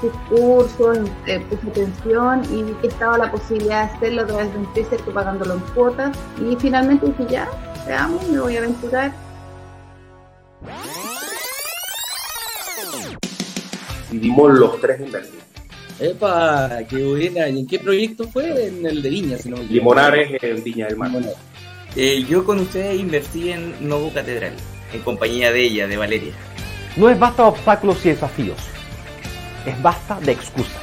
[0.01, 4.53] sus cursos, eh, puse atención y vi que estaba la posibilidad de hacerlo a través
[4.53, 6.19] de un precepto pagándolo en cuotas.
[6.41, 7.49] Y finalmente dije, ya,
[7.87, 9.13] veamos, me voy a aventurar.
[14.11, 15.41] Decidimos los tres invertir.
[16.01, 16.81] ¡Epa!
[16.89, 17.49] ¡Qué buena!
[17.49, 18.67] ¿Y en qué proyecto fue?
[18.67, 21.13] En el de Viña, si no me Limonares en Viña del Mar.
[21.95, 24.55] Eh, yo con ustedes invertí en Novo Catedral,
[24.93, 26.33] en compañía de ella, de Valeria.
[26.97, 28.59] No es basta de obstáculos y desafíos,
[29.65, 30.82] es basta de excusas.